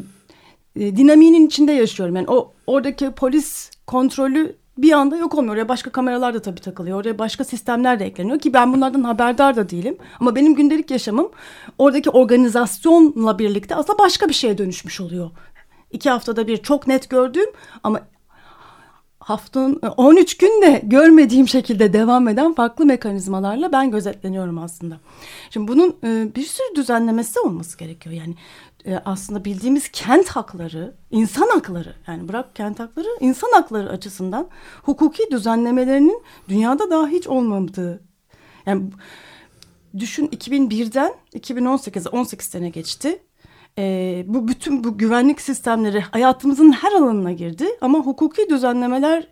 [0.76, 2.16] e, dinamiğinin içinde yaşıyorum.
[2.16, 5.54] Yani o oradaki polis kontrolü bir anda yok olmuyor.
[5.54, 7.02] Oraya başka kameralar da tabii takılıyor.
[7.02, 9.98] Oraya başka sistemler de ekleniyor ki ben bunlardan haberdar da değilim.
[10.20, 11.32] Ama benim gündelik yaşamım
[11.78, 15.32] oradaki organizasyonla birlikte aslında başka bir şeye dönüşmüş oluyor.
[15.92, 17.50] İki haftada bir çok net gördüğüm
[17.84, 18.02] ama
[19.28, 24.98] haftanın 13 günde görmediğim şekilde devam eden farklı mekanizmalarla ben gözetleniyorum aslında.
[25.50, 28.16] Şimdi bunun e, bir sürü düzenlemesi olması gerekiyor.
[28.16, 28.36] Yani
[28.86, 34.48] e, aslında bildiğimiz kent hakları, insan hakları yani bırak kent hakları, insan hakları açısından
[34.84, 38.02] hukuki düzenlemelerinin dünyada daha hiç olmadığı.
[38.66, 38.84] Yani
[39.98, 43.20] düşün 2001'den 2018'e 18 sene geçti.
[43.80, 49.28] E, bu bütün bu güvenlik sistemleri hayatımızın her alanına girdi ama hukuki düzenlemeler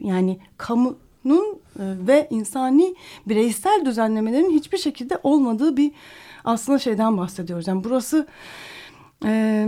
[0.00, 2.94] yani kamunun e, ve insani
[3.26, 5.92] bireysel düzenlemelerin hiçbir şekilde olmadığı bir
[6.44, 7.68] aslında şeyden bahsediyoruz.
[7.68, 8.26] Yani burası
[9.24, 9.66] e,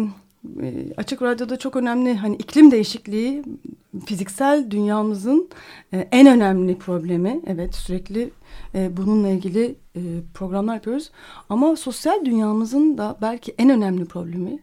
[0.96, 3.44] Açık Radyo'da çok önemli hani iklim değişikliği
[4.06, 5.48] fiziksel dünyamızın
[5.92, 7.40] e, en önemli problemi.
[7.46, 8.30] Evet sürekli
[8.74, 10.00] e, bununla ilgili e,
[10.34, 11.10] programlar yapıyoruz.
[11.48, 14.58] Ama sosyal dünyamızın da belki en önemli problemi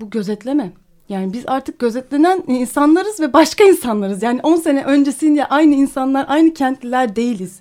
[0.00, 0.72] bu gözetleme.
[1.08, 4.22] Yani biz artık gözetlenen insanlarız ve başka insanlarız.
[4.22, 7.60] Yani 10 sene öncesinde aynı insanlar, aynı kentliler değiliz.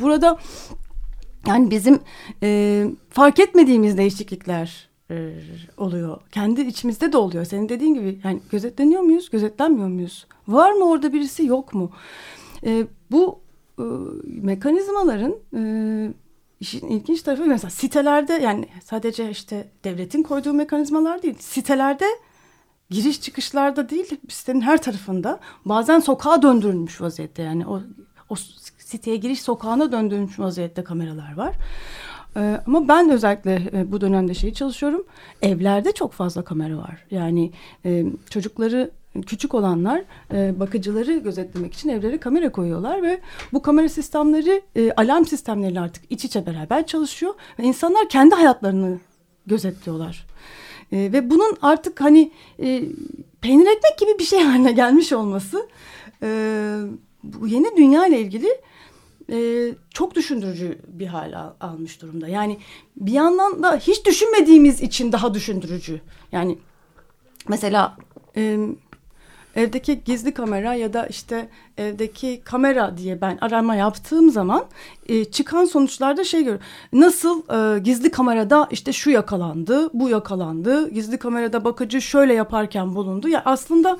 [0.00, 0.38] Burada
[1.46, 2.00] yani bizim
[3.10, 5.32] fark etmediğimiz değişiklikler e,
[5.76, 6.20] oluyor.
[6.32, 7.44] Kendi içimizde de oluyor.
[7.44, 10.26] Senin dediğin gibi yani gözetleniyor muyuz, gözetlenmiyor muyuz?
[10.48, 11.90] Var mı orada birisi, yok mu?
[12.64, 13.40] E, bu
[13.78, 13.82] e,
[14.24, 15.62] mekanizmaların e,
[16.60, 21.36] işin ilginç tarafı mesela sitelerde yani sadece işte devletin koyduğu mekanizmalar değil.
[21.38, 22.06] Sitelerde
[22.90, 27.82] giriş çıkışlarda değil sitenin her tarafında bazen sokağa döndürülmüş vaziyette yani o
[28.28, 28.34] o
[28.78, 31.54] siteye giriş sokağına döndürülmüş vaziyette kameralar var.
[32.36, 35.04] Ee, ama ben özellikle e, bu dönemde şeyi çalışıyorum.
[35.42, 37.06] Evlerde çok fazla kamera var.
[37.10, 37.50] Yani
[37.84, 38.90] e, çocukları
[39.26, 40.02] küçük olanlar
[40.34, 43.20] e, bakıcıları gözetlemek için evlere kamera koyuyorlar ve
[43.52, 44.62] bu kamera sistemleri
[44.96, 48.98] alarm sistemleriyle artık iç içe beraber çalışıyor ve insanlar kendi hayatlarını
[49.46, 50.26] gözetliyorlar.
[50.92, 52.30] Ve bunun artık hani
[53.40, 55.68] peynir ekmek gibi bir şey haline gelmiş olması
[57.22, 58.48] bu yeni dünya ile ilgili
[59.32, 62.28] e, çok düşündürücü bir hal al, almış durumda.
[62.28, 62.58] Yani
[62.96, 66.00] bir yandan da hiç düşünmediğimiz için daha düşündürücü.
[66.32, 66.58] Yani
[67.48, 67.96] mesela
[68.36, 68.58] e,
[69.56, 74.64] evdeki gizli kamera ya da işte evdeki kamera diye ben arama yaptığım zaman
[75.06, 76.66] e, çıkan sonuçlarda şey görüyorum.
[76.92, 77.42] Nasıl
[77.76, 83.28] e, gizli kamerada işte şu yakalandı, bu yakalandı, gizli kamerada bakıcı şöyle yaparken bulundu.
[83.28, 83.98] Ya aslında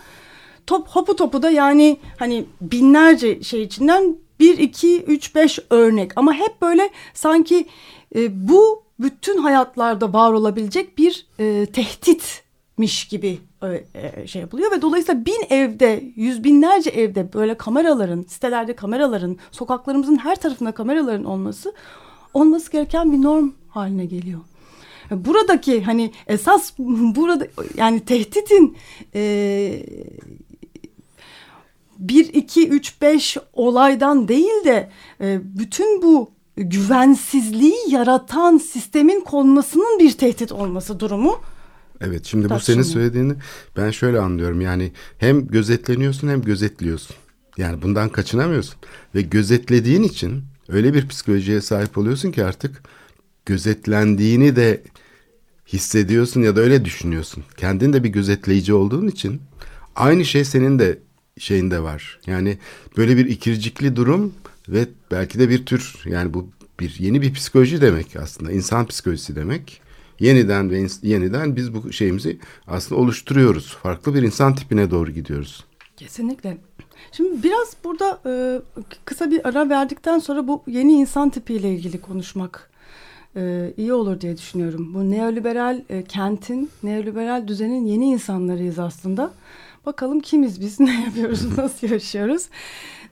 [0.67, 6.35] top hopu topu da yani hani binlerce şey içinden bir, iki, üç, beş örnek ama
[6.35, 7.67] hep böyle sanki
[8.15, 14.83] e, bu bütün hayatlarda var olabilecek bir e, tehditmiş gibi e, e, şey yapılıyor ve
[14.83, 21.75] dolayısıyla bin evde, yüz binlerce evde böyle kameraların, sitelerde kameraların, sokaklarımızın her tarafında kameraların olması
[22.35, 24.41] olması gereken bir norm haline geliyor.
[25.11, 28.77] Buradaki hani esas burada yani tehditin
[29.15, 29.23] e,
[32.09, 40.13] 1, 2, 3, 5 olaydan değil de e, bütün bu güvensizliği yaratan sistemin konmasının bir
[40.13, 41.41] tehdit olması durumu.
[42.01, 43.35] Evet şimdi bu senin söylediğini
[43.77, 47.17] ben şöyle anlıyorum yani hem gözetleniyorsun hem gözetliyorsun.
[47.57, 48.75] Yani bundan kaçınamıyorsun
[49.15, 52.83] ve gözetlediğin için öyle bir psikolojiye sahip oluyorsun ki artık
[53.47, 54.83] gözetlendiğini de
[55.67, 57.45] hissediyorsun ya da öyle düşünüyorsun.
[57.57, 59.43] Kendin de bir gözetleyici olduğun için
[59.97, 60.99] aynı şey senin de
[61.39, 62.21] şeyinde var.
[62.27, 62.59] Yani
[62.97, 64.35] böyle bir ikircikli durum
[64.69, 66.49] ve belki de bir tür yani bu
[66.81, 68.53] bir yeni bir psikoloji demek aslında.
[68.53, 69.83] insan psikolojisi demek.
[70.21, 73.77] Yeniden ve yeniden biz bu şeyimizi aslında oluşturuyoruz.
[73.83, 75.65] Farklı bir insan tipine doğru gidiyoruz.
[75.97, 76.59] Kesinlikle.
[77.13, 78.61] Şimdi biraz burada e,
[79.05, 82.71] kısa bir ara verdikten sonra bu yeni insan tipiyle ilgili konuşmak
[83.37, 84.95] e, iyi olur diye düşünüyorum.
[84.95, 89.33] Bu neoliberal e, kentin, neoliberal düzenin yeni insanlarıyız aslında.
[89.87, 92.49] Bakalım kimiz biz, ne yapıyoruz, nasıl yaşıyoruz?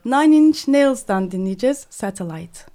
[0.04, 2.69] Nine Inch Nails'dan dinleyeceğiz Satellite.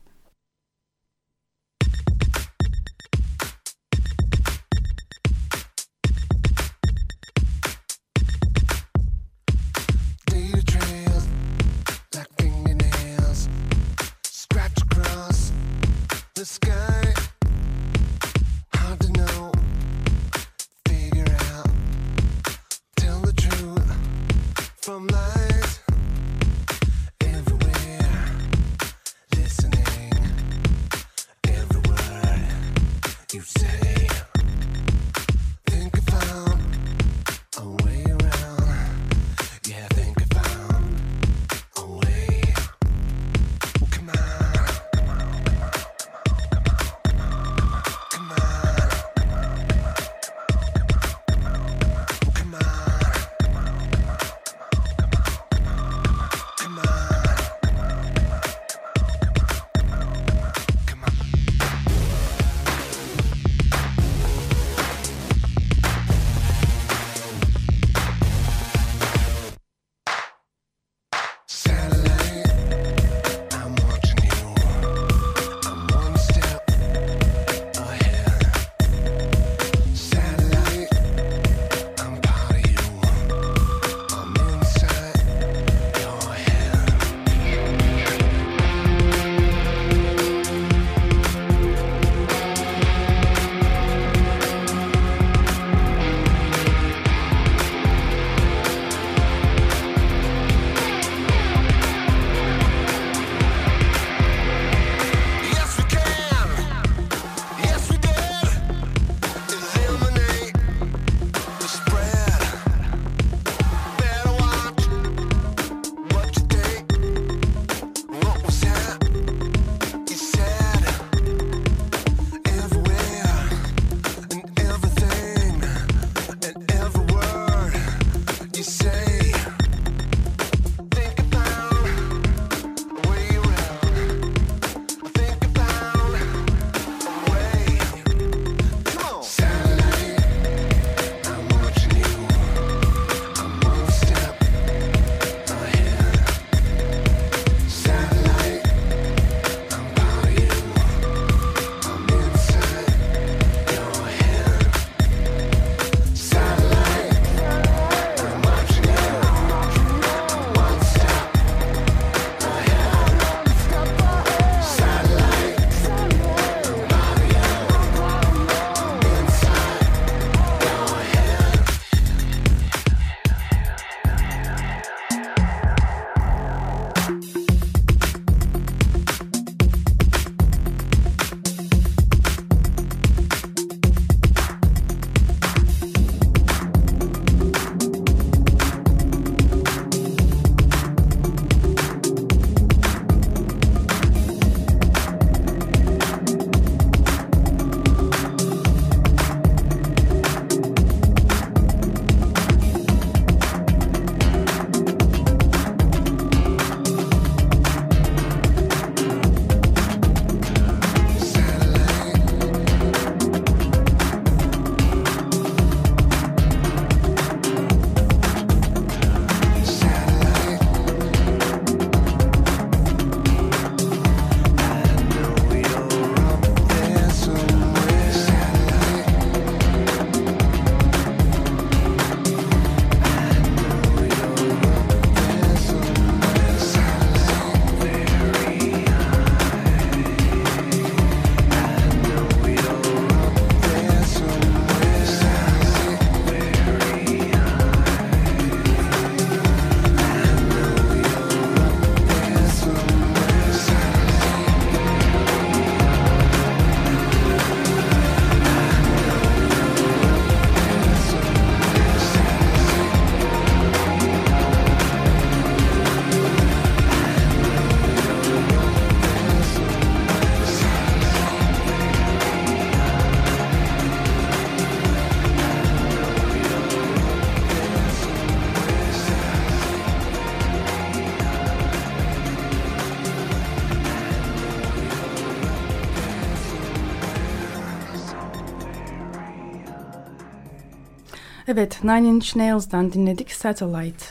[291.57, 294.05] Evet, Nine Inch Nails'dan dinledik Satellite.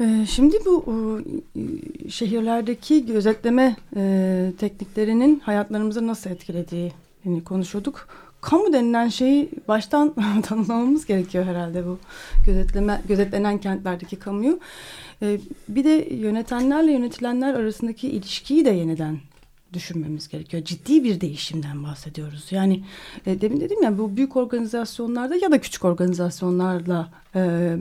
[0.00, 0.84] Ee, şimdi bu
[1.56, 8.08] e, şehirlerdeki gözetleme e, tekniklerinin hayatlarımızı nasıl etkilediğini konuşuyorduk.
[8.40, 11.98] Kamu denilen şeyi baştan tanımlamamız gerekiyor herhalde bu
[12.46, 14.60] gözetleme gözetlenen kentlerdeki kamuyu.
[15.22, 15.38] Ee,
[15.68, 19.18] bir de yönetenlerle yönetilenler arasındaki ilişkiyi de yeniden
[19.72, 20.64] düşünmemiz gerekiyor.
[20.64, 22.46] Ciddi bir değişimden bahsediyoruz.
[22.50, 22.84] Yani
[23.26, 27.76] e, demin dedim ya bu büyük organizasyonlarda ya da küçük organizasyonlarla e,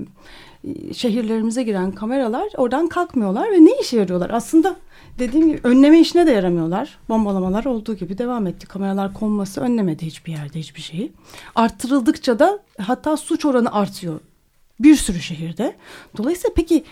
[0.94, 4.30] şehirlerimize giren kameralar oradan kalkmıyorlar ve ne işe yarıyorlar?
[4.30, 4.76] Aslında
[5.20, 6.98] dediğim gibi önleme işine de yaramıyorlar.
[7.10, 8.68] Bombalamalar olduğu gibi devam etti.
[8.68, 11.12] Kameralar konması önlemedi hiçbir yerde hiçbir şeyi.
[11.56, 14.20] Arttırıldıkça da hatta suç oranı artıyor
[14.80, 15.76] bir sürü şehirde.
[16.18, 16.84] Dolayısıyla peki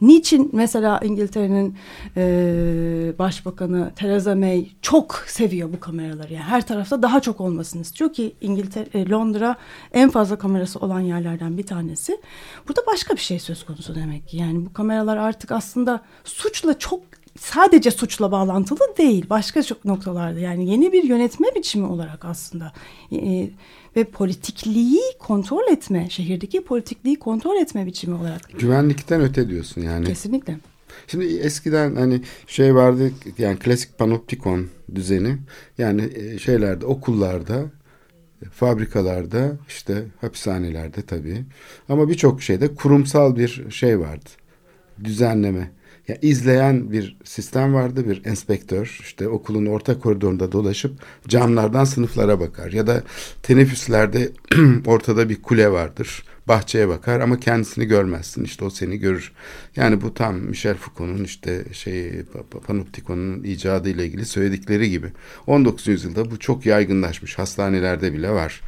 [0.00, 1.76] Niçin mesela İngiltere'nin
[2.16, 6.32] e, başbakanı Theresa May çok seviyor bu kameraları?
[6.32, 9.56] Yani her tarafta daha çok olmasını istiyor ki İngiltere, e, Londra
[9.92, 12.20] en fazla kamerası olan yerlerden bir tanesi.
[12.68, 14.36] Burada başka bir şey söz konusu demek ki.
[14.36, 17.00] Yani bu kameralar artık aslında suçla çok
[17.38, 19.26] sadece suçla bağlantılı değil.
[19.30, 22.72] Başka çok noktalarda yani yeni bir yönetme biçimi olarak aslında
[23.12, 23.50] e,
[23.96, 28.50] ve politikliği kontrol etme, şehirdeki politikliği kontrol etme biçimi olarak.
[28.58, 30.06] Güvenlikten öte diyorsun yani.
[30.06, 30.58] Kesinlikle.
[31.06, 35.38] Şimdi eskiden hani şey vardı yani klasik panoptikon düzeni
[35.78, 37.64] yani e, şeylerde okullarda
[38.52, 41.44] fabrikalarda işte hapishanelerde tabii
[41.88, 44.30] ama birçok şeyde kurumsal bir şey vardı
[45.04, 45.70] düzenleme
[46.08, 50.92] yani izleyen bir sistem vardı bir enspektör işte okulun orta koridorunda dolaşıp
[51.28, 53.02] camlardan sınıflara bakar ya da
[53.42, 54.28] teneffüslerde
[54.86, 59.32] ortada bir kule vardır bahçeye bakar ama kendisini görmezsin işte o seni görür.
[59.76, 62.12] Yani bu tam Michel Foucault'un işte şey
[62.66, 65.12] Panoptikon'un icadı ile ilgili söyledikleri gibi.
[65.46, 65.86] 19.
[65.86, 68.60] yüzyılda bu çok yaygınlaşmış hastanelerde bile var.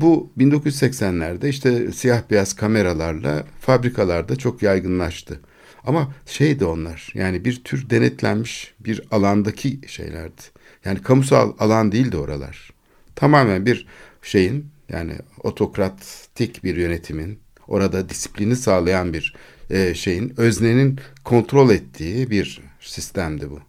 [0.00, 5.40] Bu 1980'lerde işte siyah beyaz kameralarla fabrikalarda çok yaygınlaştı.
[5.84, 10.42] Ama şeydi onlar yani bir tür denetlenmiş bir alandaki şeylerdi.
[10.84, 12.70] Yani kamusal alan değildi oralar.
[13.16, 13.86] Tamamen bir
[14.22, 19.34] şeyin yani otokratik bir yönetimin orada disiplini sağlayan bir
[19.70, 23.60] e, şeyin öznenin kontrol ettiği bir sistemdi bu.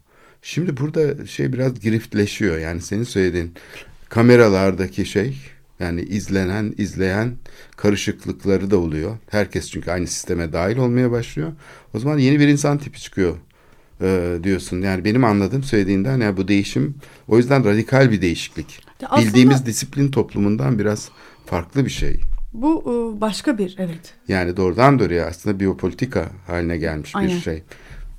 [0.42, 3.54] Şimdi burada şey biraz giriftleşiyor yani senin söylediğin
[4.08, 5.36] kameralardaki şey
[5.80, 7.36] yani izlenen, izleyen
[7.76, 9.18] karışıklıkları da oluyor.
[9.30, 11.52] Herkes çünkü aynı sisteme dahil olmaya başlıyor.
[11.94, 13.36] O zaman yeni bir insan tipi çıkıyor
[14.00, 14.82] e, diyorsun.
[14.82, 16.94] Yani benim anladığım söylediğinden yani bu değişim
[17.28, 18.80] o yüzden radikal bir değişiklik.
[19.04, 21.08] Aslında, Bildiğimiz disiplin toplumundan biraz
[21.46, 22.20] farklı bir şey.
[22.52, 24.14] Bu e, başka bir evet.
[24.28, 27.36] Yani doğrudan doğruya aslında biyopolitika haline gelmiş Aynen.
[27.36, 27.62] bir şey.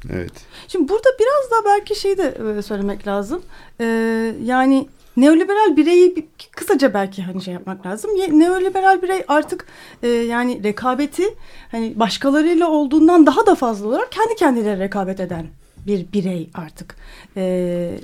[0.09, 0.31] Evet.
[0.67, 3.41] Şimdi burada biraz da belki şey de e, söylemek lazım.
[3.79, 8.11] Ee, yani neoliberal bireyi kısaca belki hani şey yapmak lazım.
[8.11, 9.67] Neoliberal birey artık
[10.03, 11.23] e, yani rekabeti
[11.71, 15.47] hani başkalarıyla olduğundan daha da fazla olarak kendi kendiyle rekabet eden
[15.87, 16.95] bir birey artık.
[17.37, 17.99] E,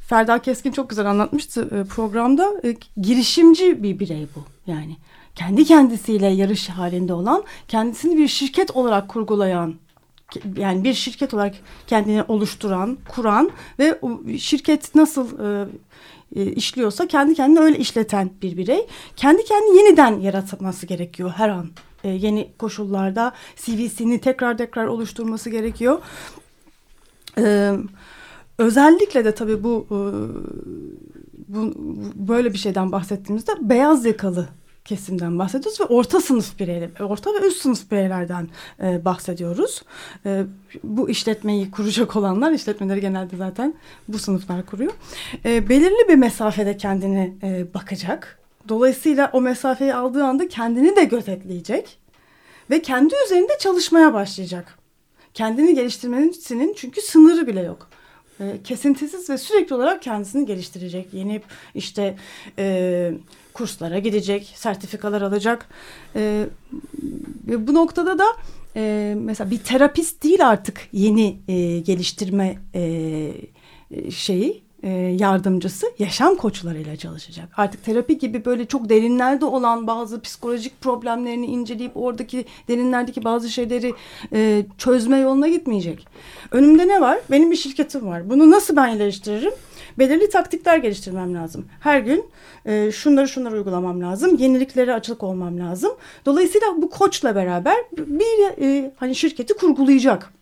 [0.00, 2.60] Ferda Keskin çok güzel anlatmıştı e, programda.
[2.64, 4.96] E, girişimci bir birey bu yani.
[5.34, 9.74] Kendi kendisiyle yarış halinde olan, kendisini bir şirket olarak kurgulayan
[10.56, 11.54] yani bir şirket olarak
[11.86, 14.00] kendini oluşturan, kuran ve
[14.38, 15.68] şirket nasıl e,
[16.36, 18.86] e, işliyorsa kendi kendini öyle işleten bir birey.
[19.16, 21.70] Kendi kendini yeniden yaratması gerekiyor her an.
[22.04, 26.02] E, yeni koşullarda CV'sini tekrar tekrar oluşturması gerekiyor.
[27.38, 27.72] E,
[28.58, 29.98] özellikle de tabii bu, e,
[31.48, 31.72] bu
[32.14, 34.48] böyle bir şeyden bahsettiğimizde beyaz yakalı
[34.84, 38.48] kesimden bahsediyoruz ve orta sınıf bireyler, orta ve üst sınıf bireylerden
[38.82, 39.82] e, bahsediyoruz.
[40.26, 40.42] E,
[40.84, 43.74] bu işletmeyi kuracak olanlar, işletmeleri genelde zaten
[44.08, 44.92] bu sınıflar kuruyor.
[45.44, 48.38] E, belirli bir mesafede kendini e, bakacak.
[48.68, 51.98] Dolayısıyla o mesafeyi aldığı anda kendini de gözetleyecek
[52.70, 54.78] ve kendi üzerinde çalışmaya başlayacak.
[55.34, 57.88] Kendini geliştirmenin çünkü sınırı bile yok
[58.64, 61.14] kesintisiz ve sürekli olarak kendisini geliştirecek.
[61.14, 61.42] Yeni
[61.74, 62.16] işte
[62.58, 63.12] e,
[63.54, 65.68] kurslara gidecek, sertifikalar alacak.
[66.16, 66.46] E,
[67.46, 68.26] bu noktada da
[68.76, 73.32] e, mesela bir terapist değil artık yeni e, geliştirme e,
[74.10, 74.88] şeyi e,
[75.18, 77.48] yardımcısı yaşam koçlarıyla çalışacak.
[77.56, 83.94] Artık terapi gibi böyle çok derinlerde olan bazı psikolojik problemlerini inceleyip oradaki derinlerdeki bazı şeyleri
[84.32, 86.06] e, çözme yoluna gitmeyecek.
[86.50, 87.18] Önümde ne var?
[87.30, 88.30] Benim bir şirketim var.
[88.30, 89.52] Bunu nasıl ben iyileştiririm?
[89.98, 91.66] Belirli taktikler geliştirmem lazım.
[91.80, 92.24] Her gün
[92.66, 94.36] e, şunları şunları uygulamam lazım.
[94.36, 95.92] Yeniliklere açık olmam lazım.
[96.26, 100.32] Dolayısıyla bu koçla beraber bir e, hani şirketi kurgulayacak.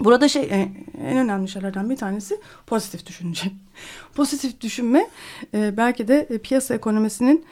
[0.00, 0.68] Burada şey e,
[1.04, 3.42] en önemli şeylerden bir tanesi pozitif düşünce.
[4.14, 5.06] pozitif düşünme
[5.54, 7.44] e, belki de e, piyasa ekonomisinin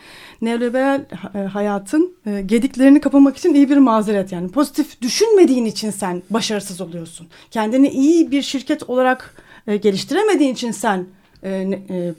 [0.43, 1.05] neoliberal
[1.53, 4.33] hayatın gediklerini kapamak için iyi bir mazeret.
[4.33, 7.29] Yani pozitif düşünmediğin için sen başarısız oluyorsun.
[7.51, 9.35] Kendini iyi bir şirket olarak
[9.77, 11.07] geliştiremediğin için sen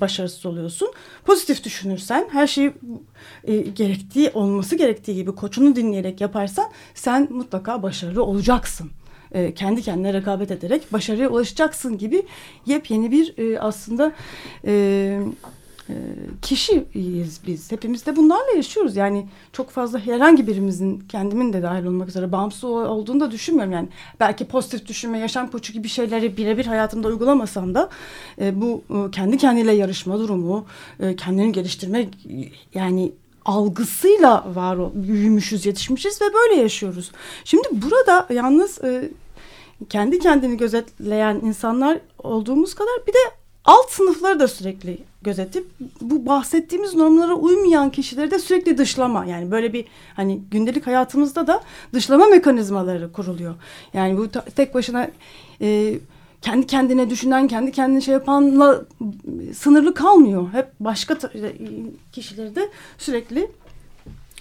[0.02, 0.92] başarısız oluyorsun.
[1.26, 2.74] Pozitif düşünürsen her şeyi
[3.76, 8.92] gerektiği olması gerektiği gibi koçunu dinleyerek yaparsan sen mutlaka başarılı olacaksın
[9.32, 12.24] e, kendi kendine rekabet ederek başarıya ulaşacaksın gibi
[12.66, 14.12] yepyeni bir e, aslında
[14.66, 15.20] e, e,
[16.42, 17.72] kişiyiz biz.
[17.72, 18.96] Hepimiz de bunlarla yaşıyoruz.
[18.96, 23.74] Yani çok fazla herhangi birimizin kendimin de dahil olmak üzere bağımsız olduğunu da düşünmüyorum.
[23.74, 27.90] Yani belki pozitif düşünme, yaşam koçu gibi şeyleri birebir hayatımda uygulamasam da
[28.42, 30.66] e, bu e, kendi kendiyle yarışma durumu,
[31.00, 32.10] e, kendini geliştirme
[32.74, 33.12] yani
[33.46, 37.12] algısıyla var büyümüşüz, yetişmişiz ve böyle yaşıyoruz.
[37.46, 39.10] Şimdi burada yalnız e,
[39.90, 43.18] kendi kendini gözetleyen insanlar olduğumuz kadar bir de
[43.66, 45.68] alt sınıfları da sürekli gözetip
[46.02, 51.64] bu bahsettiğimiz normlara uymayan kişileri de sürekli dışlama yani böyle bir hani gündelik hayatımızda da
[51.94, 53.56] dışlama mekanizmaları kuruluyor.
[53.94, 55.10] Yani bu tek başına
[55.62, 56.00] e,
[56.42, 58.82] kendi kendine düşünen, kendi kendine şey yapanla
[59.56, 60.54] sınırlı kalmıyor.
[60.54, 61.54] Hep başka e,
[62.12, 63.52] kişileri de sürekli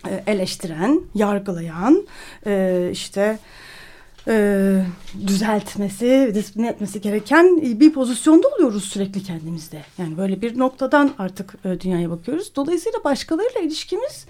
[0.08, 2.06] e, eleştiren, yargılayan,
[4.28, 4.84] e,
[5.26, 9.82] düzeltmesi, disiplin etmesi gereken bir pozisyonda oluyoruz sürekli kendimizde.
[9.98, 12.52] Yani böyle bir noktadan artık dünyaya bakıyoruz.
[12.56, 14.26] Dolayısıyla başkalarıyla ilişkimiz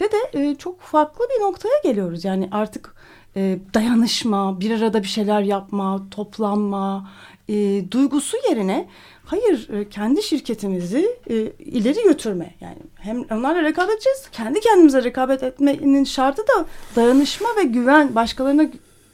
[0.00, 2.24] de de çok farklı bir noktaya geliyoruz.
[2.24, 2.94] Yani artık
[3.36, 7.10] e, dayanışma, bir arada bir şeyler yapma, toplanma
[7.48, 8.88] e, duygusu yerine
[9.24, 12.54] hayır e, kendi şirketimizi e, ileri götürme.
[12.60, 18.66] Yani hem onlarla rekabet edeceğiz, kendi kendimize rekabet etmenin şartı da dayanışma ve güven, başkalarına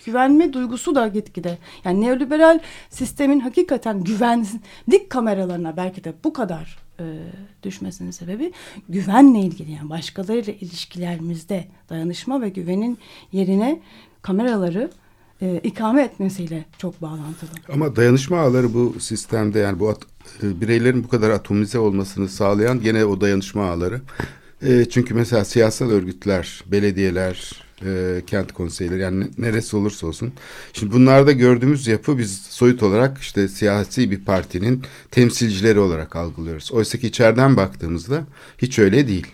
[0.08, 1.58] güvenme duygusu da gitgide.
[1.84, 7.04] Yani neoliberal sistemin hakikaten güvenlik kameralarına belki de bu kadar e,
[7.62, 8.52] düşmesinin sebebi
[8.88, 9.72] güvenle ilgili.
[9.72, 12.98] Yani başkalarıyla ilişkilerimizde dayanışma ve güvenin
[13.32, 13.80] yerine
[14.22, 14.90] kameraları
[15.42, 17.50] e, ikame etmesiyle çok bağlantılı.
[17.72, 19.98] Ama dayanışma ağları bu sistemde yani bu at,
[20.42, 24.00] e, bireylerin bu kadar atomize olmasını sağlayan gene o dayanışma ağları.
[24.62, 30.32] E, çünkü mesela siyasal örgütler, belediyeler, e, kent konseyleri yani neresi olursa olsun.
[30.72, 36.72] Şimdi bunlarda gördüğümüz yapı biz soyut olarak işte siyasi bir partinin temsilcileri olarak algılıyoruz.
[36.72, 38.24] Oysa ki içeriden baktığımızda
[38.58, 39.26] hiç öyle değil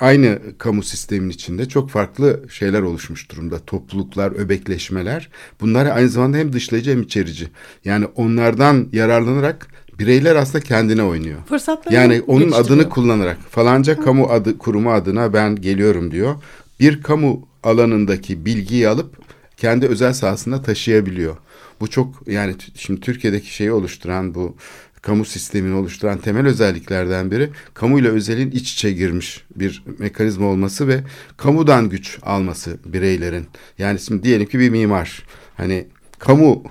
[0.00, 3.58] aynı kamu sistemin içinde çok farklı şeyler oluşmuş durumda.
[3.58, 5.28] Topluluklar, öbekleşmeler.
[5.60, 7.48] Bunlar aynı zamanda hem dışlayıcı hem içerici.
[7.84, 9.68] Yani onlardan yararlanarak
[9.98, 11.38] bireyler aslında kendine oynuyor.
[11.48, 14.04] Fırsatları Yani onun adını kullanarak falanca Hı.
[14.04, 16.34] kamu adı kurumu adına ben geliyorum diyor.
[16.82, 19.16] Bir kamu alanındaki bilgiyi alıp
[19.56, 21.36] kendi özel sahasında taşıyabiliyor.
[21.80, 24.56] Bu çok yani şimdi Türkiye'deki şeyi oluşturan bu
[25.02, 31.04] kamu sistemini oluşturan temel özelliklerden biri kamuyla özelin iç içe girmiş bir mekanizma olması ve
[31.36, 33.46] kamudan güç alması bireylerin.
[33.78, 35.22] Yani şimdi diyelim ki bir mimar
[35.56, 35.86] hani
[36.18, 36.64] kamu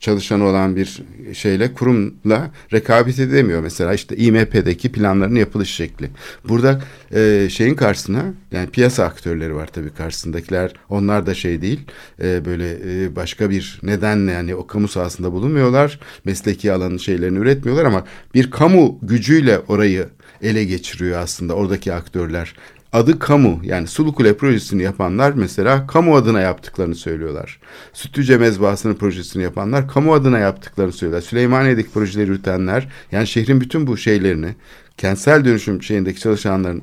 [0.00, 3.94] çalışan olan bir şeyle kurumla rekabet edemiyor mesela.
[3.94, 6.10] İşte İMP'deki planların yapılış şekli.
[6.48, 6.80] Burada
[7.14, 10.72] e, şeyin karşısına yani piyasa aktörleri var tabii karşısındakiler.
[10.88, 11.80] Onlar da şey değil
[12.22, 16.00] e, böyle e, başka bir nedenle yani o kamu sahasında bulunmuyorlar.
[16.24, 20.08] Mesleki alanın şeylerini üretmiyorlar ama bir kamu gücüyle orayı
[20.42, 22.54] ele geçiriyor aslında oradaki aktörler
[22.92, 27.60] adı kamu yani Sulu Kule projesini yapanlar mesela kamu adına yaptıklarını söylüyorlar.
[27.92, 31.28] Sütlüce Mezbahası'nın projesini yapanlar kamu adına yaptıklarını söylüyorlar.
[31.28, 34.54] Süleymaniye'deki projeleri yürütenler yani şehrin bütün bu şeylerini
[34.96, 36.82] kentsel dönüşüm şeyindeki çalışanların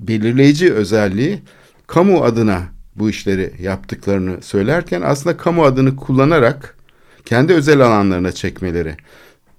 [0.00, 1.42] belirleyici özelliği
[1.86, 2.62] kamu adına
[2.96, 6.76] bu işleri yaptıklarını söylerken aslında kamu adını kullanarak
[7.24, 8.96] kendi özel alanlarına çekmeleri.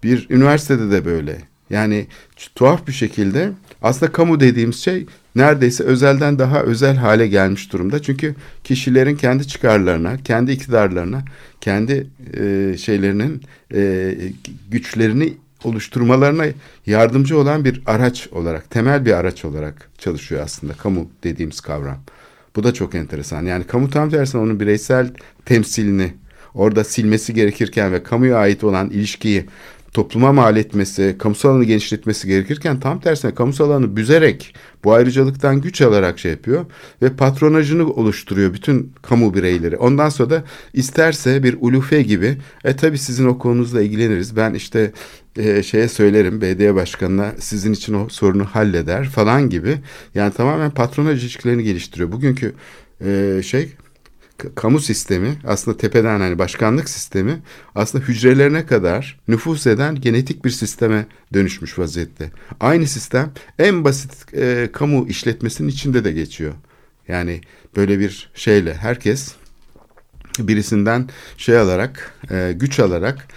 [0.04, 1.42] Bir üniversitede de böyle.
[1.70, 2.08] Yani
[2.56, 3.52] tuhaf bir şekilde
[3.86, 5.06] aslında kamu dediğimiz şey
[5.36, 8.02] neredeyse özelden daha özel hale gelmiş durumda.
[8.02, 11.24] Çünkü kişilerin kendi çıkarlarına, kendi iktidarlarına,
[11.62, 13.42] kendi e, şeylerinin
[13.74, 14.16] e,
[14.72, 15.34] güçlerini
[15.64, 16.46] oluşturmalarına
[16.86, 21.98] yardımcı olan bir araç olarak, temel bir araç olarak çalışıyor aslında kamu dediğimiz kavram.
[22.56, 23.46] Bu da çok enteresan.
[23.46, 25.14] Yani kamu tam tersine onun bireysel
[25.46, 26.14] temsilini
[26.54, 29.46] orada silmesi gerekirken ve kamuya ait olan ilişkiyi
[29.96, 35.82] topluma mal etmesi, kamusal alanı genişletmesi gerekirken tam tersine kamusal alanı büzerek bu ayrıcalıktan güç
[35.82, 36.66] alarak şey yapıyor
[37.02, 39.78] ve patronajını oluşturuyor bütün kamu bireyleri.
[39.78, 40.44] Ondan sonra da
[40.74, 44.36] isterse bir ulufe gibi e tabi sizin o konunuzla ilgileniriz.
[44.36, 44.92] Ben işte
[45.38, 49.78] e, şeye söylerim BD başkanına sizin için o sorunu halleder falan gibi.
[50.16, 52.12] Yani tamamen patronaj ilişkilerini geliştiriyor.
[52.12, 52.54] Bugünkü
[53.06, 53.70] e, şey
[54.56, 57.42] kamu sistemi aslında tepeden hani başkanlık sistemi
[57.76, 62.32] aslında hücrelerine kadar nüfus eden genetik bir sisteme dönüşmüş vaziyette.
[62.60, 66.54] Aynı sistem en basit e, kamu işletmesinin içinde de geçiyor.
[67.08, 67.42] Yani
[67.76, 69.36] böyle bir şeyle herkes
[70.40, 73.28] birisinden şey alarak e, güç alarak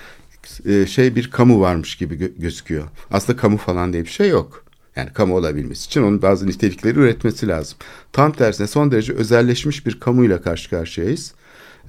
[0.67, 2.89] e, şey bir kamu varmış gibi gö- gözüküyor.
[3.11, 4.65] Aslında kamu falan diye bir şey yok.
[4.99, 7.79] Yani kamu olabilmesi için onun bazı nitelikleri üretmesi lazım.
[8.13, 11.35] Tam tersine son derece özelleşmiş bir kamuyla karşı karşıyayız.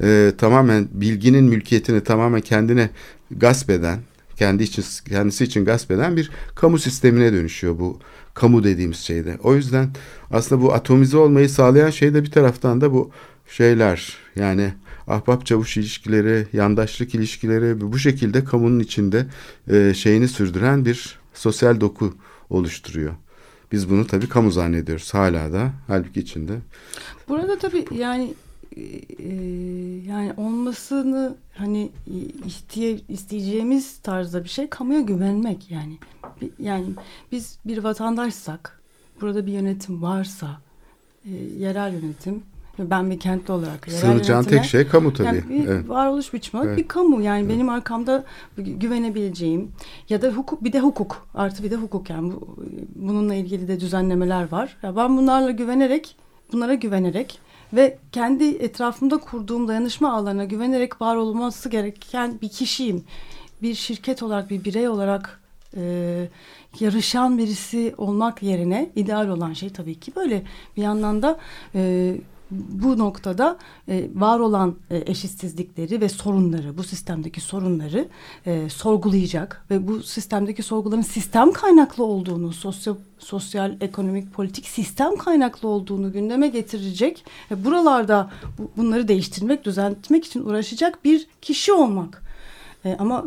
[0.03, 2.89] Ee, tamamen bilginin mülkiyetini tamamen kendine
[3.31, 3.99] gasp eden,
[4.35, 7.99] kendi için kendisi için gasp eden bir kamu sistemine dönüşüyor bu
[8.33, 9.37] kamu dediğimiz şeyde.
[9.43, 9.89] O yüzden
[10.31, 13.11] aslında bu atomize olmayı sağlayan şey de bir taraftan da bu
[13.47, 14.73] şeyler yani
[15.07, 19.25] ahbap çavuş ilişkileri, yandaşlık ilişkileri bu şekilde kamunun içinde
[19.71, 22.13] e, şeyini sürdüren bir sosyal doku
[22.49, 23.15] oluşturuyor.
[23.71, 26.57] Biz bunu tabii kamu zannediyoruz hala da halbuki içinde.
[27.27, 28.33] Burada tabii yani
[28.77, 28.83] e,
[30.07, 31.91] yani olmasını hani
[32.45, 35.97] isteye, isteyeceğimiz tarzda bir şey kamuya güvenmek yani.
[36.59, 36.85] Yani
[37.31, 38.81] biz bir vatandaşsak,
[39.21, 40.61] burada bir yönetim varsa,
[41.25, 42.43] e, yerel yönetim
[42.79, 43.91] ben bir kentli olarak.
[43.91, 45.27] Sığınacağın tek şey kamu tabii.
[45.27, 45.89] Yani bir evet.
[45.89, 46.77] varoluş biçimi evet.
[46.77, 47.21] bir kamu.
[47.21, 47.51] Yani evet.
[47.51, 48.23] benim arkamda
[48.57, 49.71] güvenebileceğim
[50.09, 52.57] ya da hukuk bir de hukuk artı bir de hukuk yani bu,
[52.95, 54.77] bununla ilgili de düzenlemeler var.
[54.83, 56.15] Ya ben bunlarla güvenerek
[56.53, 57.39] bunlara güvenerek
[57.73, 63.03] ve kendi etrafımda kurduğum dayanışma ağlarına güvenerek var olması gereken bir kişiyim.
[63.61, 65.39] Bir şirket olarak bir birey olarak
[65.77, 66.27] e,
[66.79, 70.43] yarışan birisi olmak yerine ideal olan şey tabii ki böyle
[70.77, 71.39] bir yandan da
[71.75, 72.15] e,
[72.51, 73.57] bu noktada
[73.89, 78.07] e, var olan e, eşitsizlikleri ve sorunları, bu sistemdeki sorunları
[78.45, 85.67] e, sorgulayacak ve bu sistemdeki sorguların sistem kaynaklı olduğunu, sosyal, sosyal, ekonomik, politik sistem kaynaklı
[85.67, 92.23] olduğunu gündeme getirecek ve buralarda bu, bunları değiştirmek, düzeltmek için uğraşacak bir kişi olmak.
[92.85, 93.25] E, ama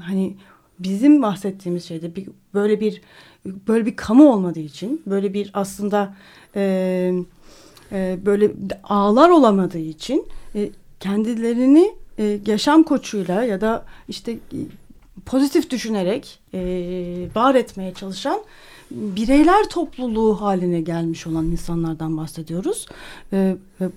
[0.00, 0.36] hani
[0.78, 3.02] bizim bahsettiğimiz şeyde bir, böyle bir
[3.44, 6.14] böyle bir kamu olmadığı için, böyle bir aslında
[6.56, 7.12] e,
[7.92, 8.50] e, böyle
[8.84, 10.70] ağlar olamadığı için e,
[11.00, 14.58] kendilerini e, yaşam koçuyla ya da işte e,
[15.26, 16.60] pozitif düşünerek e,
[17.34, 18.40] var etmeye çalışan
[18.90, 22.86] bireyler topluluğu haline gelmiş olan insanlardan bahsediyoruz.
[23.32, 23.88] E, ve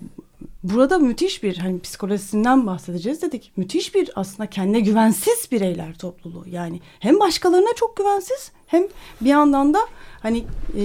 [0.63, 3.51] burada müthiş bir hani psikolojisinden bahsedeceğiz dedik.
[3.57, 6.45] Müthiş bir aslında kendine güvensiz bireyler topluluğu.
[6.49, 8.83] Yani hem başkalarına çok güvensiz hem
[9.21, 9.79] bir yandan da
[10.21, 10.43] hani
[10.77, 10.83] e,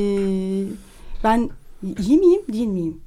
[1.24, 1.50] ben
[1.82, 3.00] iyi miyim değil miyim?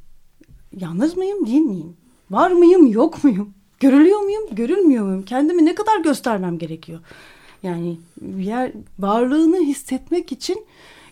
[0.77, 1.97] Yalnız mıyım değil miyim?
[2.31, 3.53] Var mıyım yok muyum?
[3.79, 5.25] Görülüyor muyum görülmüyor muyum?
[5.25, 6.99] Kendimi ne kadar göstermem gerekiyor?
[7.63, 7.97] Yani
[8.37, 10.65] yer varlığını hissetmek için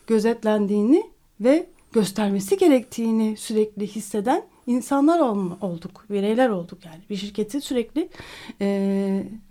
[0.08, 1.03] gözetlendiğini
[1.41, 5.20] ve göstermesi gerektiğini sürekli hisseden insanlar
[5.62, 7.01] olduk, bireyler olduk yani.
[7.10, 8.10] Bir şirketi sürekli
[8.62, 8.68] e,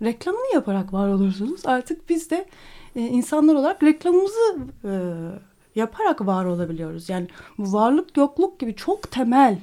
[0.01, 1.61] reklamını yaparak var olursunuz.
[1.65, 2.45] Artık biz de
[2.95, 4.91] e, insanlar olarak reklamımızı e,
[5.77, 7.09] yaparak var olabiliyoruz.
[7.09, 9.59] Yani bu varlık yokluk gibi çok temel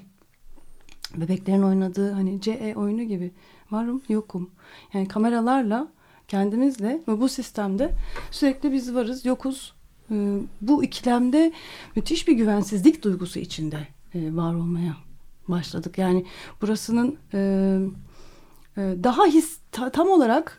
[1.16, 3.32] bebeklerin oynadığı hani CE oyunu gibi
[3.70, 4.50] varım yokum.
[4.92, 5.88] Yani kameralarla
[6.28, 7.90] kendimizle ve bu sistemde
[8.30, 9.74] sürekli biz varız yokuz.
[10.10, 11.52] Ee, bu ikilemde
[11.96, 14.96] müthiş bir güvensizlik duygusu içinde e, var olmaya
[15.48, 15.98] başladık.
[15.98, 16.26] Yani
[16.62, 17.38] burasının e,
[18.76, 20.58] e, daha his tam olarak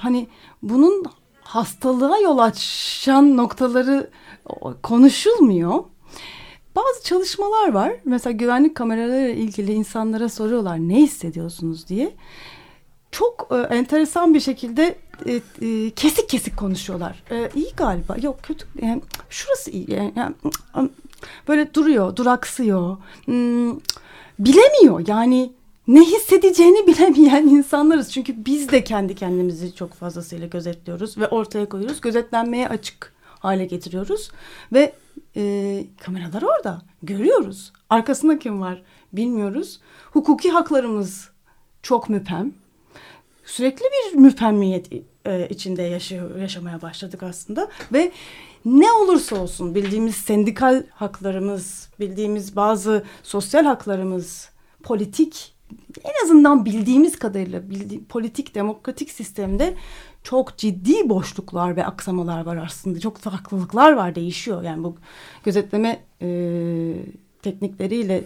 [0.00, 0.28] hani
[0.62, 1.04] bunun
[1.48, 4.10] hastalığa yol açan noktaları
[4.82, 5.84] konuşulmuyor.
[6.76, 7.92] Bazı çalışmalar var.
[8.04, 12.14] Mesela güvenlik kameraları ilgili insanlara soruyorlar ne hissediyorsunuz diye.
[13.10, 17.22] Çok e, enteresan bir şekilde e, e, kesik kesik konuşuyorlar.
[17.30, 18.16] E, iyi galiba.
[18.22, 18.66] Yok kötü.
[18.82, 19.90] Yani, şurası iyi.
[19.90, 20.90] Yani, yani,
[21.48, 22.96] böyle duruyor, duraksıyor.
[23.24, 23.80] Hmm,
[24.38, 25.04] bilemiyor.
[25.08, 25.52] Yani
[25.88, 28.12] ne hissedeceğini bilemeyen insanlarız.
[28.12, 32.00] Çünkü biz de kendi kendimizi çok fazlasıyla gözetliyoruz ve ortaya koyuyoruz.
[32.00, 34.30] Gözetlenmeye açık hale getiriyoruz
[34.72, 34.92] ve
[35.36, 37.72] e, kameralar orada görüyoruz.
[37.90, 38.82] Arkasında kim var
[39.12, 39.80] bilmiyoruz.
[40.12, 41.30] Hukuki haklarımız
[41.82, 42.52] çok müpem.
[43.44, 44.92] Sürekli bir müpemmiyet
[45.26, 48.12] e, içinde yaşıyor, yaşamaya başladık aslında ve
[48.64, 54.50] ne olursa olsun bildiğimiz sendikal haklarımız, bildiğimiz bazı sosyal haklarımız,
[54.82, 55.57] politik
[56.04, 59.74] en azından bildiğimiz kadarıyla bildi, politik demokratik sistemde
[60.22, 63.00] çok ciddi boşluklar ve aksamalar var aslında.
[63.00, 64.62] Çok farklılıklar var, değişiyor.
[64.62, 64.96] Yani bu
[65.44, 66.28] gözetleme e,
[67.42, 68.24] teknikleriyle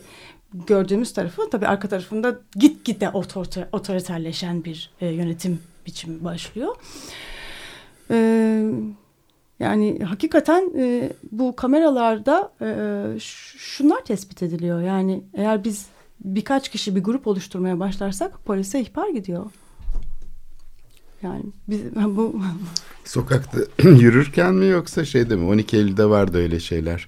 [0.66, 6.76] gördüğümüz tarafı tabii arka tarafında gitgide otoriter, otoriterleşen bir e, yönetim biçimi başlıyor.
[8.11, 8.16] E,
[9.61, 13.18] yani hakikaten e, bu kameralarda e,
[13.59, 14.82] şunlar tespit ediliyor.
[14.82, 15.86] Yani eğer biz
[16.24, 19.46] birkaç kişi bir grup oluşturmaya başlarsak polise ihbar gidiyor.
[21.22, 22.40] Yani biz, bu
[23.04, 25.44] Sokakta yürürken mi yoksa şeyde mi?
[25.44, 27.06] 12 Eylül'de vardı öyle şeyler.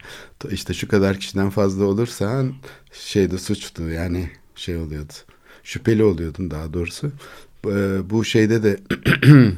[0.51, 2.55] İşte şu kadar kişiden fazla olursan
[2.93, 5.13] şeyde suçtu yani şey oluyordu.
[5.63, 7.13] Şüpheli oluyordun daha doğrusu.
[8.11, 8.81] Bu şeyde de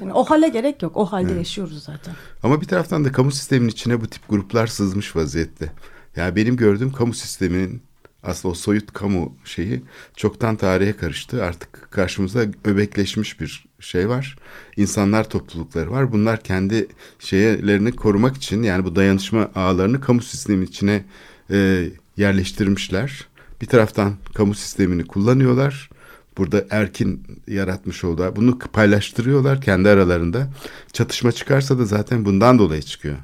[0.00, 0.96] yani o hale gerek yok.
[0.96, 2.14] O halde yaşıyoruz zaten.
[2.42, 5.72] ama bir taraftan da kamu sisteminin içine bu tip gruplar sızmış vaziyette.
[6.16, 7.82] Yani benim gördüğüm kamu sisteminin
[8.22, 9.82] aslında o soyut kamu şeyi
[10.16, 11.44] çoktan tarihe karıştı.
[11.44, 14.36] Artık karşımızda öbekleşmiş bir şey var.
[14.76, 16.12] İnsanlar toplulukları var.
[16.12, 16.88] Bunlar kendi
[17.18, 21.04] şeylerini korumak için yani bu dayanışma ağlarını kamu sistemin içine
[21.50, 23.26] e, yerleştirmişler.
[23.60, 25.90] Bir taraftan kamu sistemini kullanıyorlar.
[26.38, 30.48] Burada Erkin yaratmış olduğu bunu paylaştırıyorlar kendi aralarında.
[30.92, 33.16] Çatışma çıkarsa da zaten bundan dolayı çıkıyor.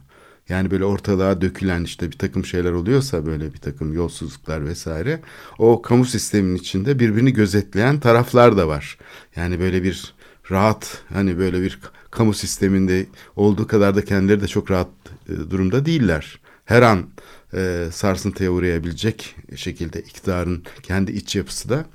[0.48, 5.20] Yani böyle ortalığa dökülen işte bir takım şeyler oluyorsa böyle bir takım yolsuzluklar vesaire
[5.58, 8.98] o kamu sisteminin içinde birbirini gözetleyen taraflar da var.
[9.36, 10.14] Yani böyle bir
[10.50, 11.78] rahat hani böyle bir
[12.10, 14.88] kamu sisteminde olduğu kadar da kendileri de çok rahat
[15.28, 16.40] e, durumda değiller.
[16.64, 17.06] Her an
[17.54, 21.86] e, sarsıntıya uğrayabilecek şekilde iktidarın kendi iç yapısı da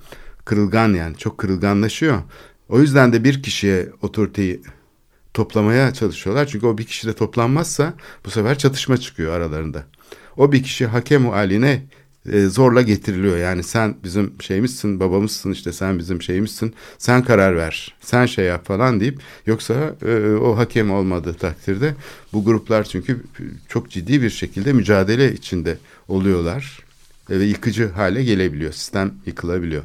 [0.45, 2.21] kırılgan yani çok kırılganlaşıyor.
[2.69, 4.61] O yüzden de bir kişiye otoriteyi
[5.39, 6.47] toplamaya çalışıyorlar.
[6.47, 7.93] Çünkü o bir kişi de toplanmazsa
[8.25, 9.83] bu sefer çatışma çıkıyor aralarında.
[10.37, 11.83] O bir kişi hakem haline
[12.31, 13.37] e, zorla getiriliyor.
[13.37, 16.73] Yani sen bizim şeyimizsin, babamızsın işte sen bizim şeyimizsin.
[16.97, 21.95] Sen karar ver, sen şey yap falan deyip yoksa e, o hakem olmadığı takdirde
[22.33, 23.23] bu gruplar çünkü
[23.67, 25.77] çok ciddi bir şekilde mücadele içinde
[26.07, 26.79] oluyorlar
[27.29, 28.71] e, ve yıkıcı hale gelebiliyor.
[28.71, 29.83] Sistem yıkılabiliyor.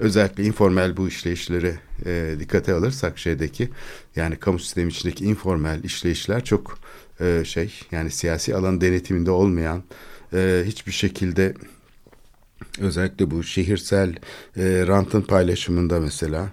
[0.00, 1.74] Özellikle informal bu işleyişleri
[2.06, 3.68] e, dikkate alırsak şeydeki
[4.16, 6.78] yani kamu sistemi içindeki informal işleyişler çok
[7.20, 9.82] e, şey yani siyasi alan denetiminde olmayan
[10.32, 11.54] e, hiçbir şekilde
[12.78, 14.10] özellikle bu şehirsel
[14.56, 16.48] e, rantın paylaşımında mesela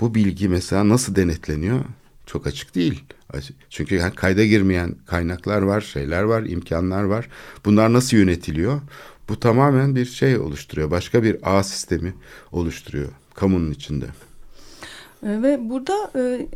[0.00, 1.80] bu bilgi mesela nasıl denetleniyor
[2.26, 3.04] çok açık değil.
[3.70, 7.28] Çünkü yani kayda girmeyen kaynaklar var, şeyler var, imkanlar var.
[7.64, 8.80] Bunlar nasıl yönetiliyor?
[9.28, 10.90] Bu tamamen bir şey oluşturuyor.
[10.90, 12.14] Başka bir ağ sistemi
[12.52, 14.06] oluşturuyor kamunun içinde.
[15.22, 16.46] E, ve burada e,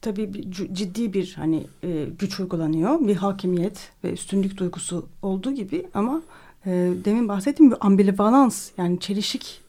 [0.00, 3.00] tabii ciddi bir hani e, güç uygulanıyor.
[3.00, 6.22] Bir hakimiyet ve üstünlük duygusu olduğu gibi ama
[6.66, 6.70] e,
[7.04, 9.60] demin bahsettiğim bir ambivalans yani çelişik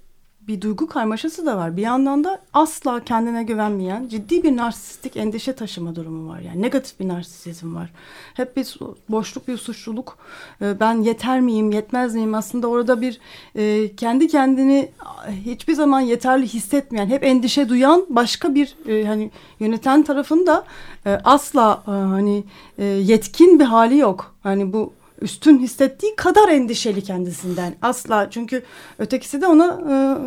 [0.51, 1.77] bir duygu karmaşası da var.
[1.77, 6.39] Bir yandan da asla kendine güvenmeyen ciddi bir narsistik endişe taşıma durumu var.
[6.39, 7.89] Yani negatif bir narsisizm var.
[8.33, 8.77] Hep bir
[9.09, 10.17] boşluk, bir suçluluk.
[10.61, 12.33] Ee, ben yeter miyim, yetmez miyim?
[12.33, 13.19] Aslında orada bir
[13.55, 14.89] e, kendi kendini
[15.45, 20.65] hiçbir zaman yeterli hissetmeyen, hep endişe duyan başka bir e, hani yöneten tarafın da
[21.05, 22.43] e, asla hani
[23.01, 24.35] yetkin bir hali yok.
[24.43, 27.75] Hani bu üstün hissettiği kadar endişeli kendisinden.
[27.81, 28.63] Asla çünkü
[28.99, 29.81] ötekisi de ona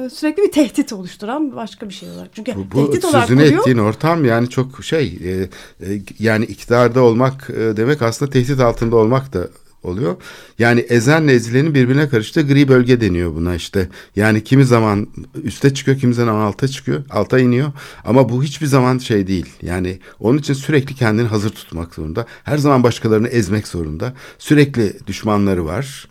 [0.07, 2.29] e, sürekli bir tehdit oluşturan başka bir şey olarak.
[2.33, 5.31] Çünkü bu, bu tehdit olarak sözünü ettiğin ortam yani çok şey e,
[5.87, 9.49] e, yani iktidarda olmak e, demek aslında tehdit altında olmak da
[9.85, 10.17] oluyor.
[10.59, 13.89] Yani ezenle ezilenin birbirine karıştığı gri bölge deniyor buna işte.
[14.17, 15.09] Yani kimi zaman
[15.43, 17.73] üste çıkıyor, kimi zaman alta çıkıyor, alta iniyor.
[18.05, 19.47] Ama bu hiçbir zaman şey değil.
[19.63, 22.27] Yani onun için sürekli kendini hazır tutmak zorunda.
[22.45, 24.13] Her zaman başkalarını ezmek zorunda.
[24.39, 26.09] Sürekli düşmanları var.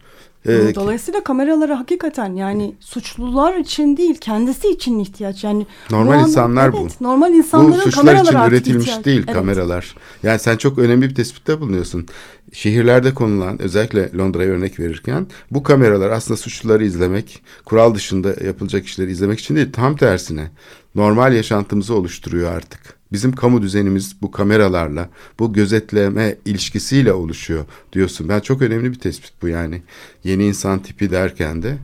[0.48, 6.70] Ee, Dolayısıyla kameralara hakikaten yani suçlular için değil kendisi için ihtiyaç yani normal anda, insanlar
[6.70, 7.04] evet, bu.
[7.04, 9.06] Normal insanların bu suçlar için üretilmiş ihtiyaç.
[9.06, 9.36] değil evet.
[9.36, 9.96] kameralar.
[10.24, 12.08] Yani sen çok önemli bir tespitte bulunuyorsun.
[12.54, 19.12] Şehirlerde konulan özellikle Londra'ya örnek verirken bu kameralar aslında suçluları izlemek, kural dışında yapılacak işleri
[19.12, 20.52] izlemek için değil tam tersine
[20.96, 22.80] normal yaşantımızı oluşturuyor artık.
[23.12, 28.30] Bizim kamu düzenimiz bu kameralarla, bu gözetleme ilişkisiyle oluşuyor diyorsun.
[28.30, 29.82] Ben çok önemli bir tespit bu yani.
[30.24, 31.78] Yeni insan tipi derken de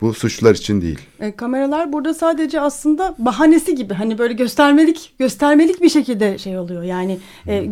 [0.00, 0.98] bu suçlar için değil.
[1.20, 6.82] E, kameralar burada sadece aslında bahanesi gibi hani böyle göstermelik göstermelik bir şekilde şey oluyor.
[6.82, 7.70] Yani e,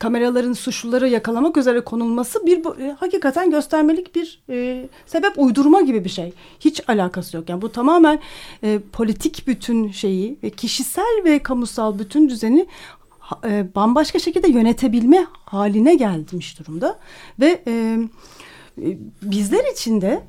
[0.00, 6.10] kameraların suçluları yakalamak üzere konulması bir e, hakikaten göstermelik bir e, sebep uydurma gibi bir
[6.10, 6.32] şey.
[6.60, 7.48] Hiç alakası yok.
[7.48, 8.20] Yani bu tamamen
[8.62, 12.66] e, politik bütün şeyi ve kişisel ve kamusal bütün düzeni
[13.44, 16.98] e, bambaşka şekilde yönetebilme haline gelmiş durumda
[17.40, 17.98] ve e,
[18.82, 20.22] e bizler için de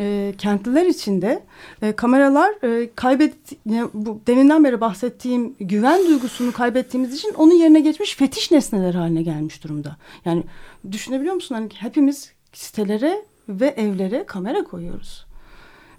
[0.00, 1.42] e, kentliler içinde
[1.82, 3.34] e, kameralar e, kaybet
[3.66, 9.22] yani bu deminden beri bahsettiğim güven duygusunu kaybettiğimiz için onun yerine geçmiş fetiş nesneler haline
[9.22, 9.96] gelmiş durumda.
[10.24, 10.44] Yani
[10.92, 15.26] düşünebiliyor musun hani hepimiz sitelere ve evlere kamera koyuyoruz.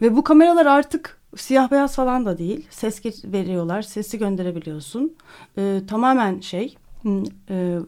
[0.01, 2.67] Ve bu kameralar artık siyah beyaz falan da değil.
[2.69, 5.13] Ses veriyorlar, sesi gönderebiliyorsun.
[5.57, 6.77] E, tamamen şey
[7.49, 7.79] e,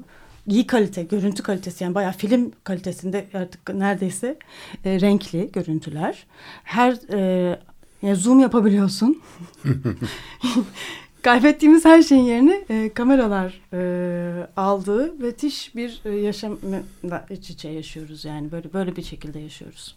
[0.48, 4.38] iyi kalite, görüntü kalitesi yani bayağı film kalitesinde artık neredeyse
[4.86, 6.26] e, renkli görüntüler.
[6.64, 7.60] Her e,
[8.02, 9.22] yani zoom yapabiliyorsun.
[11.22, 18.26] Kaybettiğimiz her şeyin yerine e, kameralar e, aldığı müthiş bir e, yaşamla iç içe yaşıyoruz
[18.26, 19.96] yani böyle böyle bir şekilde yaşıyoruz.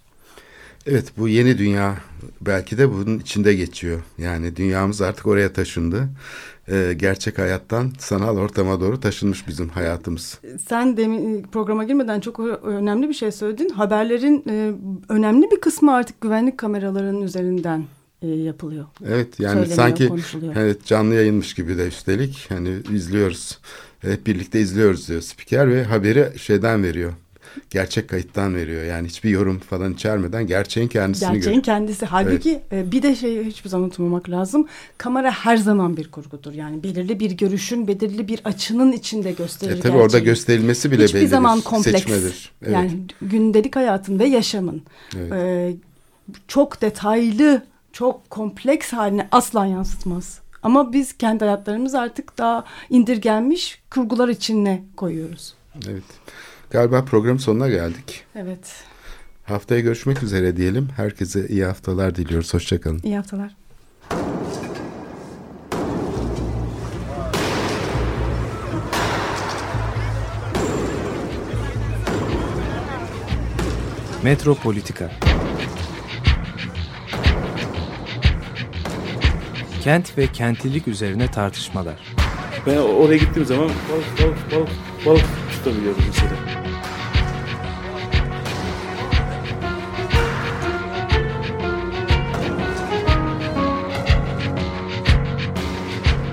[0.86, 1.96] Evet bu yeni dünya
[2.40, 4.02] belki de bunun içinde geçiyor.
[4.18, 6.08] Yani dünyamız artık oraya taşındı.
[6.68, 10.40] Ee, gerçek hayattan sanal ortama doğru taşınmış bizim hayatımız.
[10.68, 13.68] Sen demin programa girmeden çok önemli bir şey söyledin.
[13.68, 14.72] Haberlerin e,
[15.08, 17.84] önemli bir kısmı artık güvenlik kameralarının üzerinden
[18.22, 18.84] e, yapılıyor.
[19.06, 20.10] Evet yani Söyleniyor, sanki
[20.56, 23.58] evet canlı yayınmış gibi de üstelik hani izliyoruz.
[23.98, 27.12] Hep birlikte izliyoruz diyor spiker ve haberi şeyden veriyor.
[27.70, 28.84] Gerçek kayıttan veriyor.
[28.84, 31.62] Yani hiçbir yorum falan içermeden gerçeğin kendisini Gerçeğin görüyor.
[31.62, 32.06] kendisi.
[32.06, 34.66] Halbuki e, bir de şeyi hiçbir zaman unutmamak lazım.
[34.98, 36.52] Kamera her zaman bir kurgudur.
[36.52, 40.24] Yani belirli bir görüşün, belirli bir açının içinde gösterir E tabii orada gerçeği.
[40.24, 41.98] gösterilmesi bile Hiçbir zaman kompleks.
[41.98, 42.52] seçmedir.
[42.62, 42.72] Evet.
[42.74, 42.90] Yani
[43.22, 44.82] gündelik hayatın ve yaşamın
[45.16, 45.32] Evet.
[45.32, 45.74] e,
[46.48, 50.40] çok detaylı, çok kompleks haline asla yansıtmaz.
[50.62, 55.54] Ama biz kendi hayatlarımızı artık daha indirgenmiş kurgular içine koyuyoruz.
[55.88, 56.02] evet.
[56.70, 58.24] Galiba programın sonuna geldik.
[58.34, 58.84] Evet.
[59.44, 60.88] Haftaya görüşmek üzere diyelim.
[60.96, 62.54] Herkese iyi haftalar diliyoruz.
[62.54, 63.00] Hoşçakalın.
[63.04, 63.56] İyi haftalar.
[74.22, 75.10] Metropolitika
[79.82, 82.14] Kent ve kentlilik üzerine tartışmalar.
[82.66, 84.68] Ben oraya gittiğim zaman balık balık balık
[85.06, 86.30] balık tutabiliyordum mesela.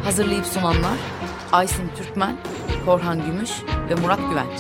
[0.04, 0.98] Hazırlayıp sunanlar
[1.52, 2.38] Aysin Türkmen,
[2.86, 3.52] Korhan Gümüş
[3.90, 4.60] ve Murat Güvenç.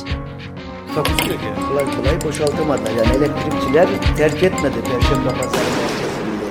[0.95, 1.67] Takusu yok yani.
[1.69, 2.91] Kolay kolay boşaltamadılar.
[2.91, 6.45] Yani elektrikçiler terk etmedi Perşembe Pazarı merkezinde.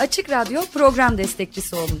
[0.00, 2.00] Açık Radyo program destekçisi olun.